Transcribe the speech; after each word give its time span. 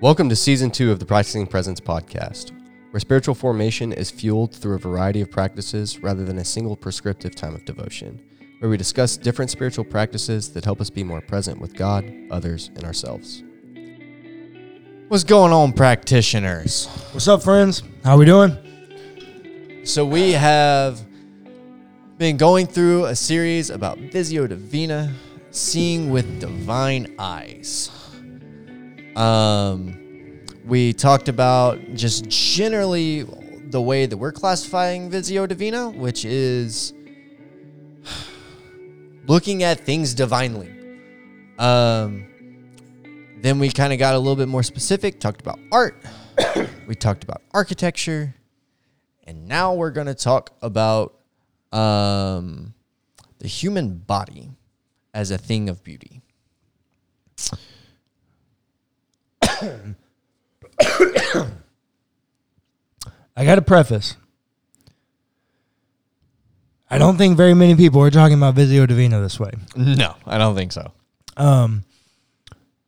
Welcome 0.00 0.28
to 0.30 0.34
season 0.36 0.72
two 0.72 0.90
of 0.90 0.98
the 0.98 1.06
Practicing 1.06 1.46
Presence 1.46 1.78
podcast, 1.78 2.50
where 2.90 2.98
spiritual 2.98 3.36
formation 3.36 3.92
is 3.92 4.10
fueled 4.10 4.52
through 4.52 4.74
a 4.74 4.78
variety 4.78 5.20
of 5.20 5.30
practices 5.30 6.00
rather 6.00 6.24
than 6.24 6.38
a 6.38 6.44
single 6.44 6.74
prescriptive 6.74 7.36
time 7.36 7.54
of 7.54 7.64
devotion, 7.64 8.20
where 8.58 8.68
we 8.68 8.76
discuss 8.76 9.16
different 9.16 9.52
spiritual 9.52 9.84
practices 9.84 10.52
that 10.54 10.64
help 10.64 10.80
us 10.80 10.90
be 10.90 11.04
more 11.04 11.20
present 11.20 11.60
with 11.60 11.76
God, 11.76 12.04
others, 12.32 12.72
and 12.74 12.82
ourselves. 12.82 13.44
What's 15.06 15.22
going 15.22 15.52
on, 15.52 15.72
practitioners? 15.72 16.86
What's 17.12 17.28
up, 17.28 17.44
friends? 17.44 17.84
How 18.02 18.16
are 18.16 18.18
we 18.18 18.24
doing? 18.24 18.71
So 19.84 20.06
we 20.06 20.30
have 20.30 21.02
been 22.16 22.36
going 22.36 22.68
through 22.68 23.06
a 23.06 23.16
series 23.16 23.68
about 23.68 23.98
Visio 23.98 24.46
Divina, 24.46 25.12
seeing 25.50 26.10
with 26.10 26.38
divine 26.38 27.16
eyes. 27.18 27.90
Um, 29.16 30.46
we 30.64 30.92
talked 30.92 31.28
about 31.28 31.80
just 31.94 32.28
generally 32.28 33.26
the 33.70 33.82
way 33.82 34.06
that 34.06 34.16
we're 34.16 34.30
classifying 34.30 35.10
Visio 35.10 35.48
Divina, 35.48 35.90
which 35.90 36.24
is 36.24 36.94
looking 39.26 39.64
at 39.64 39.80
things 39.80 40.14
divinely. 40.14 40.70
Um, 41.58 42.28
then 43.40 43.58
we 43.58 43.68
kind 43.68 43.92
of 43.92 43.98
got 43.98 44.14
a 44.14 44.18
little 44.18 44.36
bit 44.36 44.46
more 44.46 44.62
specific, 44.62 45.18
talked 45.18 45.40
about 45.40 45.58
art, 45.72 46.00
we 46.86 46.94
talked 46.94 47.24
about 47.24 47.42
architecture, 47.52 48.32
and 49.24 49.46
now 49.46 49.74
we're 49.74 49.90
going 49.90 50.06
to 50.06 50.14
talk 50.14 50.56
about 50.62 51.14
um, 51.72 52.74
the 53.38 53.48
human 53.48 53.96
body 53.98 54.50
as 55.14 55.30
a 55.30 55.38
thing 55.38 55.68
of 55.68 55.82
beauty. 55.84 56.22
I 63.34 63.44
got 63.44 63.58
a 63.58 63.62
preface. 63.62 64.16
I 66.90 66.98
don't 66.98 67.16
think 67.16 67.36
very 67.36 67.54
many 67.54 67.74
people 67.74 68.02
are 68.02 68.10
talking 68.10 68.36
about 68.36 68.54
Visio 68.54 68.84
Divina 68.84 69.20
this 69.20 69.40
way. 69.40 69.52
No, 69.74 70.14
I 70.26 70.36
don't 70.36 70.54
think 70.54 70.72
so. 70.72 70.92
Um, 71.38 71.84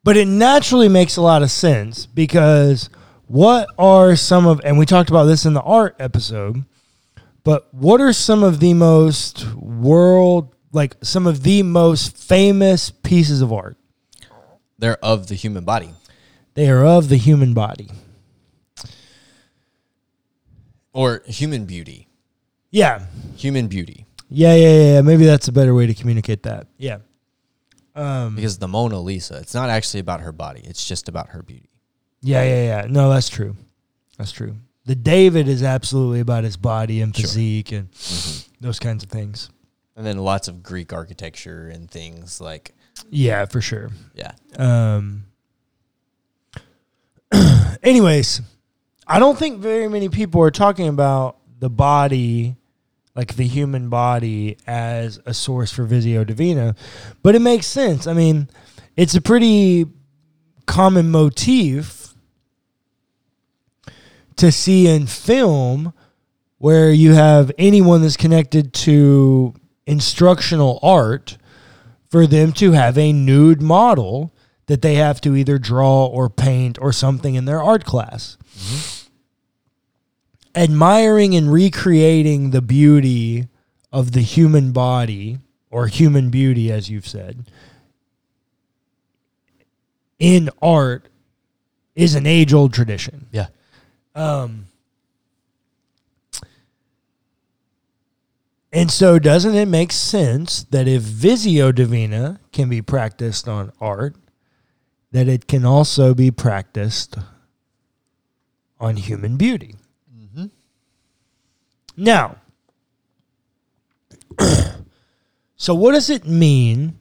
but 0.03 0.19
it 0.19 0.29
naturally 0.29 0.91
makes 0.91 1.17
a 1.17 1.23
lot 1.23 1.43
of 1.43 1.51
sense 1.51 2.05
because 2.05 2.91
what 3.27 3.69
are 3.79 4.17
some 4.17 4.47
of, 4.47 4.61
and 4.65 4.79
we 4.79 4.87
talked 4.87 5.11
about 5.11 5.25
this 5.25 5.47
in 5.47 5.55
the 5.55 5.63
art 5.63 5.97
episode, 5.99 6.65
but 7.43 7.73
what 7.73 8.01
are 8.01 8.13
some 8.13 8.43
of 8.43 8.61
the 8.61 8.75
most 8.75 9.47
world, 9.55 10.55
like 10.73 10.97
some 11.03 11.27
of 11.27 11.43
the 11.43 11.63
most 11.63 12.17
famous 12.17 12.91
pieces 12.91 13.43
of 13.43 13.53
art? 13.53 13.77
They're 14.79 15.03
of 15.05 15.29
the 15.29 15.35
human 15.35 15.65
body. 15.65 15.91
They 16.55 16.69
are 16.69 16.85
of 16.85 17.09
the 17.09 17.17
human 17.17 17.55
body. 17.55 17.91
Or 20.93 21.23
human 21.27 21.65
beauty. 21.65 22.09
Yeah. 22.71 23.07
Human 23.37 23.67
beauty. 23.69 24.07
Yeah, 24.29 24.55
yeah, 24.55 24.69
yeah. 24.69 24.93
yeah. 24.95 25.01
Maybe 25.03 25.25
that's 25.25 25.49
a 25.49 25.53
better 25.53 25.75
way 25.75 25.87
to 25.87 25.95
communicate 25.95 26.45
that. 26.45 26.67
Yeah. 26.79 26.99
Um, 27.95 28.35
Because 28.35 28.59
the 28.59 28.69
Mona 28.69 29.01
Lisa, 29.01 29.39
it's 29.39 29.55
not 29.55 29.71
actually 29.71 30.01
about 30.01 30.21
her 30.21 30.33
body, 30.33 30.63
it's 30.65 30.87
just 30.87 31.09
about 31.09 31.31
her 31.31 31.43
beauty. 31.43 31.69
Yeah, 32.25 32.43
yeah, 32.43 32.65
yeah. 32.83 32.87
No, 32.89 33.11
that's 33.11 33.29
true. 33.29 33.55
That's 34.19 34.33
true. 34.33 34.57
The 34.87 34.95
David 34.95 35.47
is 35.49 35.63
absolutely 35.63 36.21
about 36.21 36.45
his 36.45 36.57
body 36.57 37.01
and 37.01 37.15
Sure. 37.15 37.23
physique 37.23 37.73
and 37.73 37.91
Mm-hmm. 37.93 38.65
those 38.65 38.79
kinds 38.79 39.05
of 39.05 39.11
things. 39.11 39.51
And 39.97 40.05
then 40.05 40.19
lots 40.19 40.49
of 40.49 40.63
Greek 40.63 40.93
architecture 40.93 41.69
and 41.69 41.91
things 41.91 42.41
like, 42.41 42.75
Yeah, 43.11 43.45
for 43.45 43.61
sure. 43.61 43.91
yeah. 44.15 44.33
Um. 44.59 45.25
anyways, 47.83 48.41
I 49.07 49.19
don't 49.19 49.39
think 49.39 49.61
very 49.61 49.89
many 49.89 50.09
people 50.09 50.41
are 50.43 50.51
talking 50.51 50.89
about 50.89 51.37
the 51.59 51.71
body, 51.71 52.57
like 53.15 53.35
the 53.37 53.47
human 53.47 53.89
body, 53.89 54.57
as 54.67 55.21
a 55.27 55.35
source 55.35 55.73
for 55.73 55.85
Visio 55.85 56.25
Divina, 56.25 56.75
but 57.23 57.35
it 57.35 57.41
makes 57.41 57.67
sense. 57.67 58.07
I 58.07 58.13
mean, 58.13 58.49
it's 58.97 59.15
a 59.15 59.21
pretty 59.21 59.87
common 60.67 61.11
motif 61.11 62.04
to 64.37 64.51
see 64.51 64.89
in 64.89 65.07
film 65.07 65.93
where 66.59 66.91
you 66.91 67.13
have 67.13 67.53
anyone 67.59 68.03
that's 68.03 68.17
connected 68.17 68.73
to 68.73 69.55
instructional 69.87 70.79
art 70.83 71.37
for 72.09 72.27
them 72.27 72.53
to 72.53 72.73
have 72.73 72.97
a 72.97 73.13
nude 73.13 73.61
model 73.61 74.33
that 74.67 74.83
they 74.83 74.95
have 74.95 75.21
to 75.21 75.37
either 75.37 75.59
draw 75.59 76.07
or 76.07 76.31
paint 76.31 76.79
or 76.81 76.93
something 76.93 77.35
in 77.35 77.45
their 77.45 77.63
art 77.63 77.85
class. 77.85 78.39
Mm-hmm. 78.57 79.09
Admiring 80.57 81.35
and 81.35 81.53
recreating 81.53 82.51
the 82.51 82.63
beauty 82.63 83.49
of 83.93 84.13
the 84.13 84.21
human 84.21 84.73
body 84.73 85.39
or 85.71 85.89
human 85.89 86.31
beauty, 86.31 86.71
as 86.71 86.89
you've 86.89 87.07
said, 87.07 87.45
in 90.19 90.49
art 90.63 91.09
is 91.95 92.15
an 92.15 92.27
age 92.27 92.53
old 92.53 92.73
tradition. 92.73 93.27
Yeah. 93.33 93.49
Um, 94.15 94.67
and 98.73 98.91
so, 98.91 99.19
doesn't 99.19 99.55
it 99.55 99.67
make 99.67 99.93
sense 99.93 100.65
that 100.65 100.87
if 100.87 101.03
Visio 101.03 101.73
Divina 101.73 102.41
can 102.53 102.69
be 102.69 102.81
practiced 102.83 103.49
on 103.49 103.73
art, 103.81 104.15
that 105.13 105.29
it 105.29 105.47
can 105.47 105.65
also 105.65 106.15
be 106.15 106.31
practiced 106.31 107.17
on 108.79 108.97
human 108.97 109.37
beauty? 109.37 109.75
Now, 111.97 112.37
so 115.57 115.75
what 115.75 115.93
does 115.93 116.11
it 116.11 116.27
mean 116.27 116.99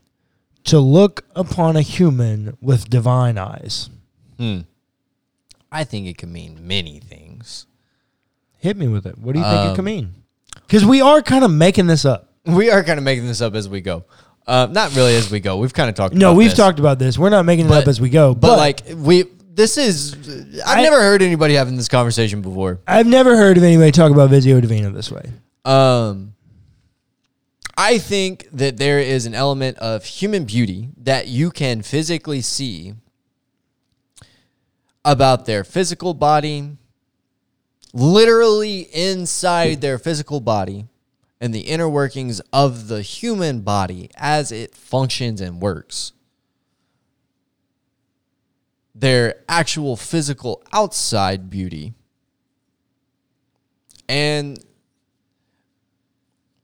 to 0.66 0.80
look 0.80 1.26
upon 1.36 1.76
a 1.76 1.82
human 1.82 2.58
with 2.62 2.90
divine 2.90 3.38
eyes? 3.38 3.90
Hmm. 4.38 4.62
I 5.74 5.84
think 5.84 6.08
it 6.08 6.18
can 6.18 6.32
mean 6.32 6.60
many 6.68 7.00
things. 7.00 7.66
Hit 8.60 8.78
me 8.78 8.88
with 8.88 9.06
it. 9.06 9.18
What 9.18 9.34
do 9.34 9.40
you 9.40 9.46
think 9.46 9.56
it 9.66 9.70
Um, 9.70 9.76
could 9.76 9.86
mean? 9.86 10.14
Because 10.68 10.86
we 10.86 11.02
are 11.02 11.22
kind 11.22 11.44
of 11.44 11.52
making 11.52 11.88
this 11.88 12.06
up. 12.06 12.30
We 12.46 12.70
are 12.70 12.84
kind 12.84 12.98
of 12.98 13.04
making 13.06 13.26
this 13.28 13.42
up 13.42 13.56
as 13.56 13.68
we 13.70 13.80
go. 13.82 14.04
Uh, 14.46 14.68
not 14.70 14.94
really 14.96 15.16
as 15.16 15.32
we 15.32 15.40
go. 15.40 15.58
We've 15.58 15.74
kind 15.74 15.90
of 15.90 15.96
talked 15.96 16.14
No, 16.14 16.32
about 16.32 16.38
we've 16.38 16.50
this. 16.50 16.58
talked 16.58 16.78
about 16.78 17.00
this. 17.00 17.18
We're 17.18 17.30
not 17.30 17.46
making 17.46 17.66
it 17.68 17.72
up 17.72 17.88
as 17.88 18.02
we 18.02 18.10
go. 18.10 18.36
But, 18.36 18.58
like 18.58 18.82
we, 18.96 19.24
this 19.50 19.78
is. 19.78 20.14
I've 20.66 20.80
I- 20.80 20.82
never 20.82 21.00
heard 21.00 21.22
anybody 21.22 21.54
having 21.54 21.78
this 21.78 21.88
conversation 21.88 22.42
before. 22.42 22.82
I've 22.86 23.08
never 23.08 23.38
heard 23.38 23.56
of 23.58 23.64
anybody 23.64 23.92
talk 23.94 24.12
about 24.12 24.30
Visio 24.30 24.60
Divina 24.60 24.90
this 24.92 25.10
way. 25.10 25.24
Um, 25.64 26.34
I 27.78 27.98
think 27.98 28.48
that 28.52 28.76
there 28.78 29.00
is 29.00 29.26
an 29.26 29.34
element 29.34 29.78
of 29.80 30.04
human 30.06 30.44
beauty 30.44 30.90
that 30.98 31.28
you 31.30 31.50
can 31.50 31.82
physically 31.82 32.42
see 32.42 32.94
about 35.06 35.46
their 35.46 35.64
physical 35.64 36.14
body, 36.14 36.78
literally 37.94 38.82
inside 38.94 39.82
their 39.82 39.98
physical 39.98 40.40
body, 40.40 40.88
and 41.42 41.54
the 41.54 41.62
inner 41.62 41.90
workings 41.90 42.40
of 42.54 42.88
the 42.88 43.02
human 43.02 43.62
body 43.62 44.10
as 44.16 44.52
it 44.52 44.74
functions 44.74 45.42
and 45.42 45.62
works. 45.62 46.14
Their 48.96 49.44
actual 49.50 49.98
physical 49.98 50.64
outside 50.72 51.50
beauty 51.50 51.94
and 54.08 54.64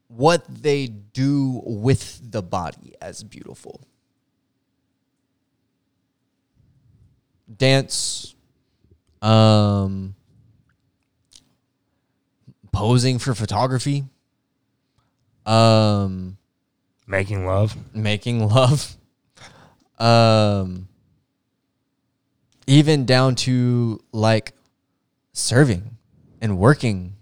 what 0.08 0.44
they 0.48 0.86
do 0.86 1.62
with 1.64 2.32
the 2.32 2.42
body 2.42 2.94
as 3.00 3.22
beautiful. 3.22 3.86
Dance, 7.56 8.34
um, 9.22 10.14
posing 12.72 13.18
for 13.18 13.34
photography, 13.34 14.04
um, 15.46 16.36
Making 17.06 17.44
love. 17.46 17.76
making 17.94 18.48
love, 18.48 18.96
um, 19.98 20.88
even 22.66 23.04
down 23.04 23.34
to 23.34 24.00
like 24.12 24.52
serving 25.32 25.96
and 26.40 26.56
working 26.58 27.14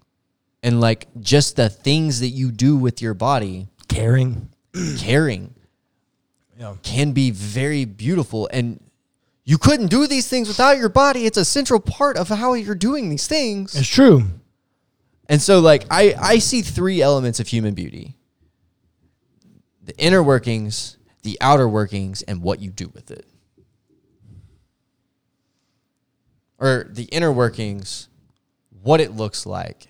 and 0.63 0.81
like 0.81 1.07
just 1.21 1.57
the 1.57 1.71
things 1.71 2.21
that 2.21 2.29
you 2.29 2.51
do 2.53 2.77
with 2.77 3.01
your 3.01 3.15
body, 3.15 3.69
Caring. 3.89 4.51
caring 4.99 5.55
Yeah. 6.59 6.75
can 6.83 7.13
be 7.13 7.31
very 7.31 7.85
beautiful 7.87 8.49
and 8.53 8.81
you 9.49 9.57
couldn't 9.57 9.87
do 9.87 10.07
these 10.07 10.29
things 10.29 10.47
without 10.47 10.77
your 10.77 10.91
body. 10.91 11.25
It's 11.25 11.39
a 11.39 11.45
central 11.45 11.81
part 11.81 12.19
of 12.19 12.29
how 12.29 12.53
you're 12.53 12.75
doing 12.75 13.09
these 13.09 13.27
things. 13.27 13.75
It's 13.75 13.89
true. 13.89 14.25
And 15.27 15.41
so 15.41 15.61
like 15.61 15.87
I 15.91 16.15
I 16.21 16.39
see 16.39 16.61
three 16.61 17.01
elements 17.01 17.41
of 17.41 17.49
human 17.49 17.73
beauty. 17.73 18.19
The 19.83 19.97
inner 19.97 20.23
workings, 20.23 20.99
the 21.23 21.39
outer 21.41 21.67
workings, 21.67 22.21
and 22.21 22.43
what 22.43 22.61
you 22.61 22.71
do 22.71 22.89
with 22.89 23.11
it. 23.11 23.25
Or 26.59 26.87
the 26.91 27.05
inner 27.05 27.33
workings, 27.33 28.09
what 28.83 29.01
it 29.01 29.13
looks 29.13 29.47
like, 29.47 29.89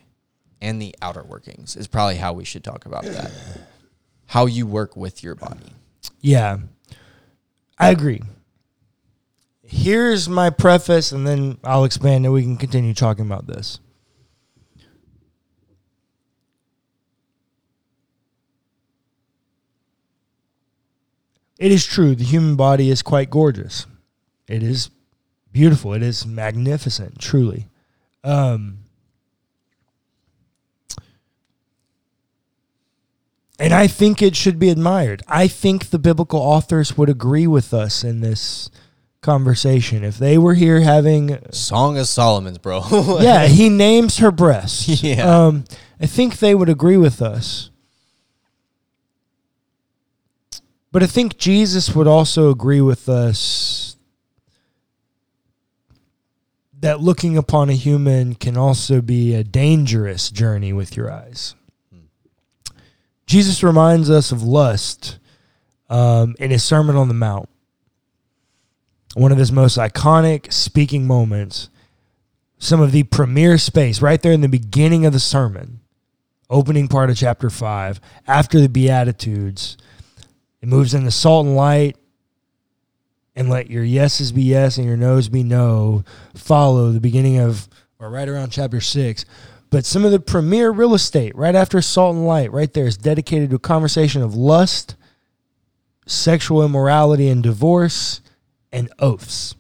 and 0.60 0.81
the 0.81 0.94
outer 1.02 1.25
workings 1.25 1.75
is 1.75 1.88
probably 1.88 2.14
how 2.14 2.32
we 2.32 2.44
should 2.44 2.62
talk 2.62 2.87
about 2.87 3.02
that. 3.02 3.32
How 4.26 4.46
you 4.46 4.69
work 4.69 4.96
with 4.96 5.25
your 5.25 5.34
body. 5.34 5.72
Yeah, 6.20 6.58
I 7.76 7.90
agree. 7.90 8.22
Here's 9.70 10.31
my 10.31 10.49
preface, 10.49 11.12
and 11.12 11.26
then 11.26 11.59
I'll 11.62 11.85
expand 11.85 12.25
and 12.25 12.32
we 12.32 12.43
can 12.43 12.56
continue 12.56 12.94
talking 12.94 13.26
about 13.26 13.47
this. 13.47 13.81
It 21.59 21.70
is 21.70 21.85
true, 21.85 22.15
the 22.15 22.25
human 22.25 22.56
body 22.56 22.88
is 22.88 23.03
quite 23.03 23.29
gorgeous. 23.29 23.85
It 24.47 24.62
is 24.62 24.88
beautiful. 25.53 25.93
It 25.93 26.03
is 26.03 26.25
magnificent, 26.25 27.19
truly. 27.19 27.67
Um, 28.25 28.79
and 33.59 33.75
I 33.75 33.87
think 33.87 34.23
it 34.23 34.35
should 34.35 34.59
be 34.59 34.70
admired. 34.70 35.23
I 35.29 35.47
think 35.47 35.91
the 35.91 35.99
biblical 35.99 36.41
authors 36.41 36.97
would 36.97 37.11
agree 37.11 37.47
with 37.47 37.75
us 37.75 38.03
in 38.03 38.20
this 38.20 38.70
conversation 39.20 40.05
if 40.05 40.19
they 40.19 40.38
were 40.38 40.55
here 40.55 40.81
having. 40.81 41.38
Song 41.53 41.99
of 41.99 42.06
Solomon's, 42.06 42.59
bro. 42.59 42.82
yeah, 43.20 43.47
he 43.47 43.69
names 43.69 44.19
her 44.19 44.31
breasts. 44.31 45.03
Yeah. 45.03 45.47
Um, 45.47 45.65
I 46.00 46.06
think 46.06 46.38
they 46.38 46.55
would 46.55 46.69
agree 46.69 46.97
with 46.97 47.20
us. 47.23 47.70
But 50.91 51.03
I 51.03 51.06
think 51.06 51.37
Jesus 51.37 51.94
would 51.94 52.06
also 52.06 52.50
agree 52.50 52.81
with 52.81 53.09
us 53.09 53.97
that 56.81 57.00
looking 57.00 57.37
upon 57.37 57.69
a 57.69 57.75
human 57.75 58.35
can 58.35 58.56
also 58.56 59.00
be 59.00 59.35
a 59.35 59.44
dangerous 59.44 60.31
journey 60.31 60.73
with 60.73 60.97
your 60.97 61.11
eyes. 61.11 61.55
Jesus 63.26 63.62
reminds 63.62 64.09
us 64.09 64.32
of 64.32 64.43
lust 64.43 65.19
um, 65.91 66.35
in 66.38 66.50
his 66.50 66.65
Sermon 66.65 66.97
on 66.97 67.09
the 67.09 67.15
Mount. 67.15 67.49
One 69.19 69.32
of 69.32 69.38
his 69.38 69.50
most 69.50 69.76
iconic 69.76 70.53
speaking 70.53 71.05
moments, 71.05 71.70
some 72.56 72.81
of 72.81 72.93
the 72.93 73.03
premier 73.03 73.59
space 73.59 74.00
right 74.00 74.23
there 74.23 74.31
in 74.31 74.43
the 74.43 74.49
beginning 74.49 75.05
of 75.05 75.12
the 75.12 75.19
sermon, 75.19 75.81
opening 76.49 76.87
part 76.87 77.11
of 77.11 77.17
chapter 77.17 77.50
5, 77.50 78.00
after 78.29 78.61
the 78.61 78.69
Beatitudes. 78.69 79.76
It 80.62 80.69
moves 80.69 80.94
into 80.94 81.11
salt 81.11 81.47
and 81.47 81.56
light, 81.56 81.97
and 83.35 83.50
let 83.50 83.69
your 83.69 83.82
yeses 83.82 84.31
be 84.31 84.43
yes 84.43 84.79
and 84.79 84.87
your 84.87 84.97
no's 84.97 85.29
be 85.29 85.43
no. 85.43 86.05
Follow 86.37 86.93
the 86.93 87.00
beginning 87.00 87.38
of, 87.38 87.69
or 87.99 88.11
right 88.11 88.29
around 88.29 88.50
chapter 88.50 88.81
6. 88.81 89.25
But 89.70 89.85
some 89.85 90.05
of 90.05 90.12
the 90.12 90.20
premier 90.20 90.70
real 90.70 90.94
estate 90.94 91.35
right 91.35 91.56
after 91.56 91.82
Salt 91.82 92.15
and 92.15 92.25
Light, 92.25 92.53
right 92.53 92.73
there, 92.73 92.87
is 92.87 92.97
dedicated 92.97 93.50
to 93.50 93.56
a 93.56 93.59
conversation 93.59 94.23
of 94.23 94.37
lust, 94.37 94.94
sexual 96.06 96.65
immorality 96.65 97.29
and 97.29 97.43
divorce, 97.43 98.20
and 98.73 98.91
oaths. 98.99 99.55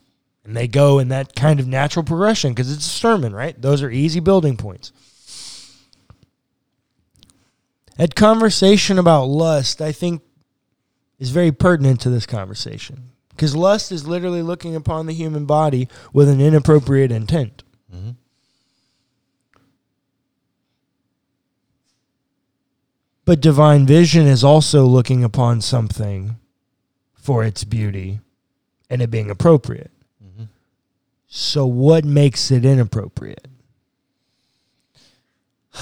And 0.44 0.56
they 0.56 0.66
go 0.66 0.98
in 0.98 1.08
that 1.08 1.34
kind 1.34 1.60
of 1.60 1.66
natural 1.66 2.04
progression 2.04 2.52
because 2.52 2.72
it's 2.72 2.86
a 2.86 2.90
sermon, 2.90 3.34
right? 3.34 3.60
Those 3.60 3.82
are 3.82 3.90
easy 3.90 4.20
building 4.20 4.56
points. 4.56 4.92
That 7.98 8.14
conversation 8.14 8.98
about 8.98 9.24
lust, 9.24 9.82
I 9.82 9.92
think, 9.92 10.22
is 11.18 11.30
very 11.30 11.52
pertinent 11.52 12.00
to 12.02 12.10
this 12.10 12.26
conversation 12.26 13.10
because 13.30 13.54
lust 13.54 13.92
is 13.92 14.06
literally 14.06 14.42
looking 14.42 14.74
upon 14.74 15.06
the 15.06 15.12
human 15.12 15.44
body 15.44 15.88
with 16.12 16.28
an 16.28 16.40
inappropriate 16.40 17.12
intent. 17.12 17.62
Mm-hmm. 17.94 18.10
But 23.24 23.40
divine 23.40 23.84
vision 23.84 24.26
is 24.26 24.42
also 24.42 24.86
looking 24.86 25.22
upon 25.22 25.60
something 25.60 26.36
for 27.14 27.44
its 27.44 27.64
beauty 27.64 28.20
and 28.90 29.02
it 29.02 29.10
being 29.10 29.30
appropriate. 29.30 29.90
Mm-hmm. 30.24 30.44
So, 31.26 31.66
what 31.66 32.04
makes 32.04 32.50
it 32.50 32.64
inappropriate? 32.64 33.48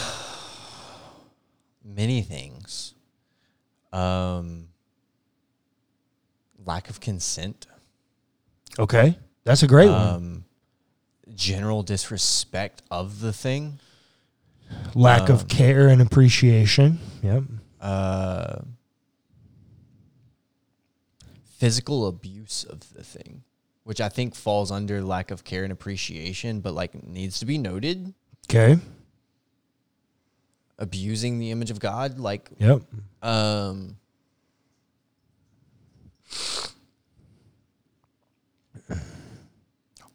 Many 1.85 2.23
things. 2.23 2.95
Um, 3.93 4.69
lack 6.65 6.91
of 6.91 7.01
consent. 7.01 7.67
Okay. 8.79 9.19
That's 9.45 9.63
a 9.63 9.67
great 9.67 9.89
one. 9.89 10.09
Um, 10.09 10.45
general 11.35 11.83
disrespect 11.83 12.83
of 12.91 13.21
the 13.21 13.33
thing. 13.33 13.79
Lack 14.95 15.29
of 15.29 15.43
um, 15.43 15.47
care 15.49 15.89
and 15.89 16.03
appreciation. 16.03 16.99
Yep. 17.23 17.45
Uh, 17.81 18.57
physical 21.59 22.07
abuse 22.07 22.65
of 22.65 22.93
the 22.93 23.03
thing, 23.03 23.43
which 23.85 24.01
I 24.01 24.09
think 24.09 24.35
falls 24.35 24.71
under 24.71 25.03
lack 25.03 25.31
of 25.31 25.45
care 25.45 25.65
and 25.65 25.73
appreciation, 25.73 26.61
but 26.61 26.75
like 26.75 27.03
needs 27.07 27.39
to 27.41 27.47
be 27.47 27.57
noted. 27.59 28.13
Okay. 28.49 28.79
Abusing 30.79 31.39
the 31.39 31.51
image 31.51 31.71
of 31.71 31.79
God, 31.79 32.19
like 32.19 32.51
Yep. 32.59 32.83
um 33.23 33.97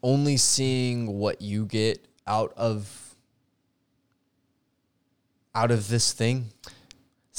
only 0.03 0.37
seeing 0.37 1.07
what 1.19 1.41
you 1.41 1.65
get 1.65 2.05
out 2.27 2.53
of 2.55 3.15
out 5.53 5.71
of 5.71 5.87
this 5.89 6.13
thing 6.13 6.45
There 6.63 6.71
it 6.71 6.71
is. 6.71 6.80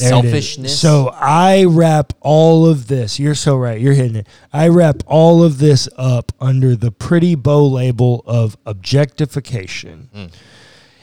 Selfishness 0.09 0.79
So 0.79 1.09
I 1.15 1.65
wrap 1.65 2.13
all 2.21 2.67
of 2.67 2.89
this. 2.89 3.19
You're 3.19 3.35
so 3.35 3.57
right. 3.57 3.81
You're 3.81 3.95
hitting 3.95 4.17
it. 4.17 4.29
I 4.53 4.69
wrap 4.69 5.03
all 5.07 5.43
of 5.43 5.59
this 5.59 5.89
up 5.97 6.33
under 6.41 6.77
the 6.77 6.91
pretty 6.91 7.35
bow 7.35 7.67
label 7.67 8.23
of 8.27 8.57
objectification. 8.67 10.11
Mm. 10.15 10.33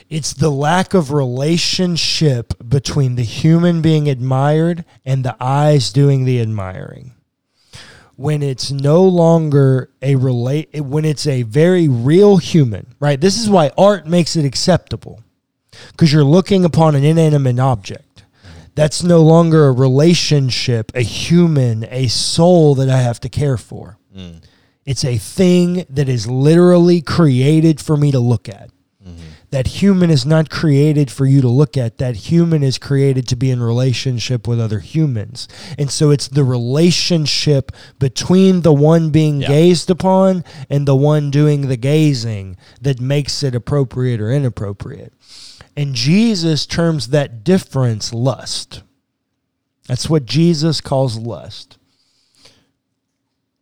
It's 0.10 0.34
the 0.34 0.50
lack 0.50 0.96
of 0.96 1.12
relationship 1.12 2.54
between 2.68 3.16
the 3.16 3.24
human 3.24 3.82
being 3.82 4.10
admired 4.10 4.84
and 5.06 5.24
the 5.24 5.38
eyes 5.40 5.92
doing 5.92 6.26
the 6.26 6.42
admiring. 6.42 7.14
When 8.16 8.42
it's 8.42 8.72
no 8.72 9.04
longer 9.04 9.92
a 10.02 10.16
relate, 10.16 10.82
when 10.82 11.06
it's 11.06 11.28
a 11.28 11.44
very 11.44 11.88
real 11.88 12.38
human, 12.38 12.96
right? 13.00 13.22
This 13.22 13.40
is 13.40 13.50
why 13.50 13.72
art 13.78 14.08
makes 14.08 14.36
it 14.36 14.46
acceptable 14.46 15.22
because 15.92 16.12
you're 16.12 16.24
looking 16.24 16.66
upon 16.66 16.96
an 16.96 17.04
inanimate 17.04 17.60
object. 17.60 18.04
That's 18.80 19.04
no 19.04 19.22
longer 19.22 19.68
a 19.68 19.72
relationship, 19.74 20.92
a 20.96 21.02
human, 21.02 21.86
a 21.90 22.08
soul 22.08 22.76
that 22.76 22.90
I 22.90 23.02
have 23.02 23.20
to 23.20 23.30
care 23.30 23.58
for. 23.58 23.98
Mm. 24.16 24.42
It's 24.86 25.04
a 25.04 25.18
thing 25.18 25.86
that 25.90 26.08
is 26.08 26.28
literally 26.28 27.02
created 27.02 27.82
for 27.82 27.98
me 27.98 28.12
to 28.12 28.20
look 28.20 28.48
at. 28.48 28.70
That 29.52 29.68
human 29.82 30.12
is 30.12 30.28
not 30.28 30.52
created 30.52 31.10
for 31.10 31.26
you 31.26 31.42
to 31.42 31.48
look 31.48 31.76
at. 31.76 31.98
That 31.98 32.16
human 32.30 32.62
is 32.62 32.78
created 32.78 33.28
to 33.30 33.36
be 33.36 33.50
in 33.50 33.62
relationship 33.64 34.48
with 34.48 34.60
other 34.60 34.78
humans. 34.80 35.48
And 35.78 35.90
so 35.90 36.12
it's 36.12 36.28
the 36.28 36.44
relationship 36.44 37.72
between 37.98 38.62
the 38.62 38.74
one 38.74 39.10
being 39.10 39.42
Yeah. 39.42 39.48
gazed 39.48 39.90
upon 39.90 40.44
and 40.70 40.88
the 40.88 40.96
one 40.96 41.32
doing 41.32 41.68
the 41.68 41.78
gazing 41.78 42.58
that 42.80 43.02
makes 43.02 43.42
it 43.42 43.56
appropriate 43.56 44.22
or 44.22 44.32
inappropriate. 44.32 45.14
And 45.80 45.96
Jesus 45.96 46.66
terms 46.66 47.08
that 47.08 47.46
difference 47.46 48.12
lust. 48.14 48.84
That's 49.88 50.10
what 50.10 50.26
Jesus 50.26 50.82
calls 50.82 51.18
lust. 51.18 51.78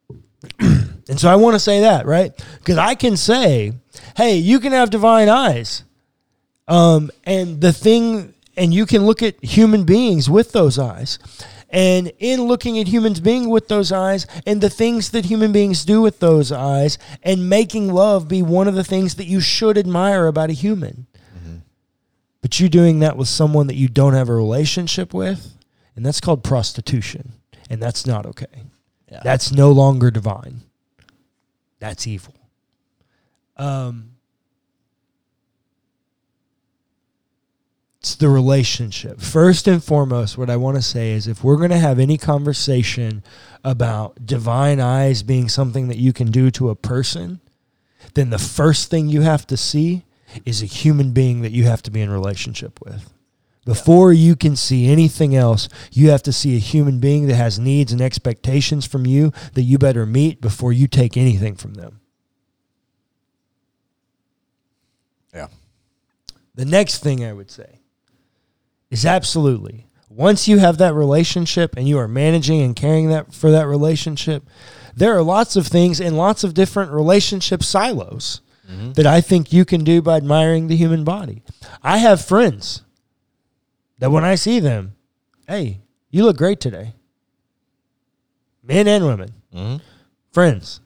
and 0.60 1.20
so 1.20 1.30
I 1.30 1.36
want 1.36 1.54
to 1.54 1.60
say 1.60 1.82
that, 1.82 2.08
right? 2.08 2.32
Because 2.58 2.80
I 2.80 2.96
can 2.96 3.18
say, 3.18 3.74
hey, 4.16 4.38
you 4.38 4.60
can 4.60 4.72
have 4.72 4.90
divine 4.90 5.30
eyes. 5.30 5.84
Um, 6.68 7.12
and 7.24 7.62
the 7.62 7.72
thing, 7.72 8.34
and 8.58 8.74
you 8.74 8.88
can 8.88 9.06
look 9.06 9.22
at 9.22 9.44
human 9.46 9.84
beings 9.84 10.28
with 10.28 10.54
those 10.54 10.80
eyes. 10.80 11.20
And 11.70 12.12
in 12.18 12.46
looking 12.46 12.80
at 12.80 12.88
humans 12.88 13.20
being 13.20 13.48
with 13.48 13.68
those 13.68 13.92
eyes 13.92 14.26
and 14.48 14.60
the 14.60 14.72
things 14.72 15.12
that 15.12 15.26
human 15.26 15.52
beings 15.52 15.86
do 15.86 16.02
with 16.02 16.20
those 16.20 16.52
eyes 16.52 16.98
and 17.22 17.48
making 17.48 17.94
love 17.94 18.28
be 18.28 18.42
one 18.42 18.68
of 18.68 18.74
the 18.74 18.84
things 18.84 19.16
that 19.16 19.28
you 19.28 19.40
should 19.40 19.78
admire 19.78 20.26
about 20.26 20.50
a 20.50 20.54
human. 20.54 21.07
But 22.42 22.60
you're 22.60 22.70
doing 22.70 23.00
that 23.00 23.18
with 23.18 23.28
someone 23.28 23.68
that 23.68 23.76
you 23.76 23.88
don't 23.88 24.14
have 24.14 24.30
a 24.30 24.36
relationship 24.36 25.14
with, 25.14 25.58
and 25.96 26.06
that's 26.06 26.22
called 26.22 26.44
prostitution. 26.44 27.34
And 27.70 27.82
that's 27.82 28.06
not 28.06 28.26
okay. 28.26 28.64
Yeah. 29.12 29.22
That's 29.24 29.52
no 29.52 29.72
longer 29.72 30.12
divine. 30.12 30.62
That's 31.80 32.08
evil. 32.08 32.36
Um, 33.58 34.12
it's 38.00 38.16
the 38.16 38.30
relationship. 38.30 39.20
First 39.20 39.68
and 39.68 39.84
foremost, 39.84 40.38
what 40.38 40.50
I 40.50 40.56
want 40.56 40.78
to 40.78 40.82
say 40.82 41.12
is 41.12 41.28
if 41.28 41.44
we're 41.44 41.58
going 41.58 41.72
to 41.72 41.78
have 41.78 42.00
any 42.00 42.18
conversation 42.18 43.24
about 43.64 44.26
divine 44.26 44.80
eyes 44.80 45.24
being 45.24 45.50
something 45.50 45.88
that 45.90 45.98
you 45.98 46.14
can 46.14 46.32
do 46.32 46.50
to 46.52 46.70
a 46.70 46.76
person, 46.76 47.42
then 48.14 48.30
the 48.30 48.38
first 48.38 48.90
thing 48.90 49.10
you 49.10 49.22
have 49.22 49.46
to 49.48 49.58
see 49.58 50.04
is 50.46 50.62
a 50.62 50.66
human 50.66 51.12
being 51.12 51.42
that 51.42 51.52
you 51.52 51.64
have 51.66 51.82
to 51.84 51.92
be 51.92 52.02
in 52.02 52.10
relationship 52.10 52.80
with. 52.82 53.14
Before 53.66 54.14
you 54.14 54.38
can 54.38 54.56
see 54.56 54.88
anything 54.88 55.36
else, 55.36 55.68
you 55.92 56.10
have 56.10 56.24
to 56.24 56.32
see 56.32 56.56
a 56.56 56.60
human 56.60 57.00
being 57.00 57.28
that 57.28 57.36
has 57.36 57.60
needs 57.60 57.92
and 57.92 58.02
expectations 58.02 58.86
from 58.86 59.06
you 59.06 59.34
that 59.54 59.64
you 59.64 59.78
better 59.78 60.06
meet 60.06 60.40
before 60.40 60.72
you 60.72 60.88
take 60.88 61.18
anything 61.18 61.56
from 61.56 61.74
them. 61.74 62.00
Yeah. 65.34 65.48
The 66.56 66.64
next 66.64 67.00
thing 67.00 67.26
I 67.26 67.34
would 67.34 67.52
say 67.52 67.82
is 68.90 69.06
absolutely 69.06 69.88
once 70.10 70.48
you 70.48 70.60
have 70.60 70.78
that 70.78 70.94
relationship 70.94 71.76
and 71.76 71.88
you 71.88 72.00
are 72.00 72.08
managing 72.08 72.62
and 72.62 72.76
caring 72.76 73.10
that 73.10 73.34
for 73.34 73.52
that 73.52 73.68
relationship, 73.68 74.48
there 74.96 75.14
are 75.16 75.22
lots 75.22 75.56
of 75.56 75.68
things 75.68 76.00
in 76.00 76.16
lots 76.16 76.44
of 76.44 76.54
different 76.54 76.92
relationship 76.92 77.62
silos 77.62 78.42
that 78.68 79.06
I 79.08 79.22
think 79.22 79.54
you 79.54 79.64
can 79.64 79.84
do 79.84 80.02
by 80.02 80.18
admiring 80.18 80.68
the 80.68 80.76
human 80.76 81.04
body. 81.06 81.42
I 81.82 82.00
have 82.00 82.24
friends 82.24 82.82
that 84.00 84.12
when 84.12 84.26
I 84.26 84.36
see 84.36 84.60
them, 84.60 84.94
hey, 85.48 85.80
you 86.12 86.24
look 86.26 86.38
great 86.38 86.60
today. 86.60 86.94
Men 88.64 88.88
and 88.88 89.06
women, 89.06 89.34
Mhm. 89.56 89.82
friends. 90.32 90.82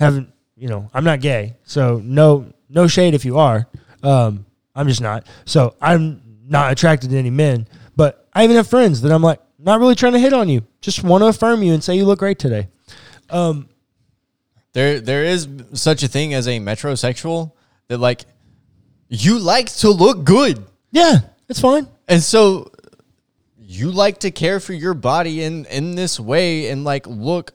Haven't 0.00 0.32
you 0.56 0.68
know? 0.68 0.90
I'm 0.92 1.04
not 1.04 1.20
gay, 1.20 1.56
so 1.64 2.00
no 2.04 2.46
no 2.68 2.86
shade 2.88 3.14
if 3.14 3.24
you 3.24 3.38
are. 3.38 3.68
Um, 4.02 4.44
I'm 4.74 4.88
just 4.88 5.00
not. 5.00 5.26
So 5.44 5.74
I'm 5.80 6.22
not 6.48 6.72
attracted 6.72 7.10
to 7.10 7.16
any 7.18 7.30
men. 7.30 7.68
But 7.94 8.26
I 8.34 8.42
even 8.44 8.56
have 8.56 8.66
friends 8.66 9.00
that 9.02 9.12
I'm 9.12 9.22
like 9.22 9.40
not 9.58 9.78
really 9.80 9.94
trying 9.94 10.12
to 10.14 10.18
hit 10.18 10.32
on 10.32 10.48
you. 10.48 10.62
Just 10.80 11.04
want 11.04 11.22
to 11.22 11.26
affirm 11.28 11.62
you 11.62 11.72
and 11.72 11.82
say 11.84 11.94
you 11.96 12.04
look 12.04 12.18
great 12.18 12.38
today. 12.38 12.68
Um, 13.30 13.68
There 14.76 15.00
there 15.00 15.24
is 15.24 15.48
such 15.72 16.02
a 16.02 16.08
thing 16.08 16.34
as 16.34 16.46
a 16.46 16.60
metrosexual 16.60 17.52
that 17.88 17.96
like 17.96 18.26
you 19.08 19.38
like 19.38 19.74
to 19.76 19.88
look 19.88 20.22
good. 20.22 20.66
yeah, 20.90 21.20
it's 21.48 21.60
fine. 21.60 21.88
And 22.08 22.22
so 22.22 22.70
you 23.58 23.90
like 23.90 24.18
to 24.18 24.30
care 24.30 24.60
for 24.60 24.74
your 24.74 24.92
body 24.92 25.42
in 25.42 25.64
in 25.64 25.94
this 25.94 26.20
way 26.20 26.68
and 26.68 26.84
like 26.84 27.06
look 27.06 27.54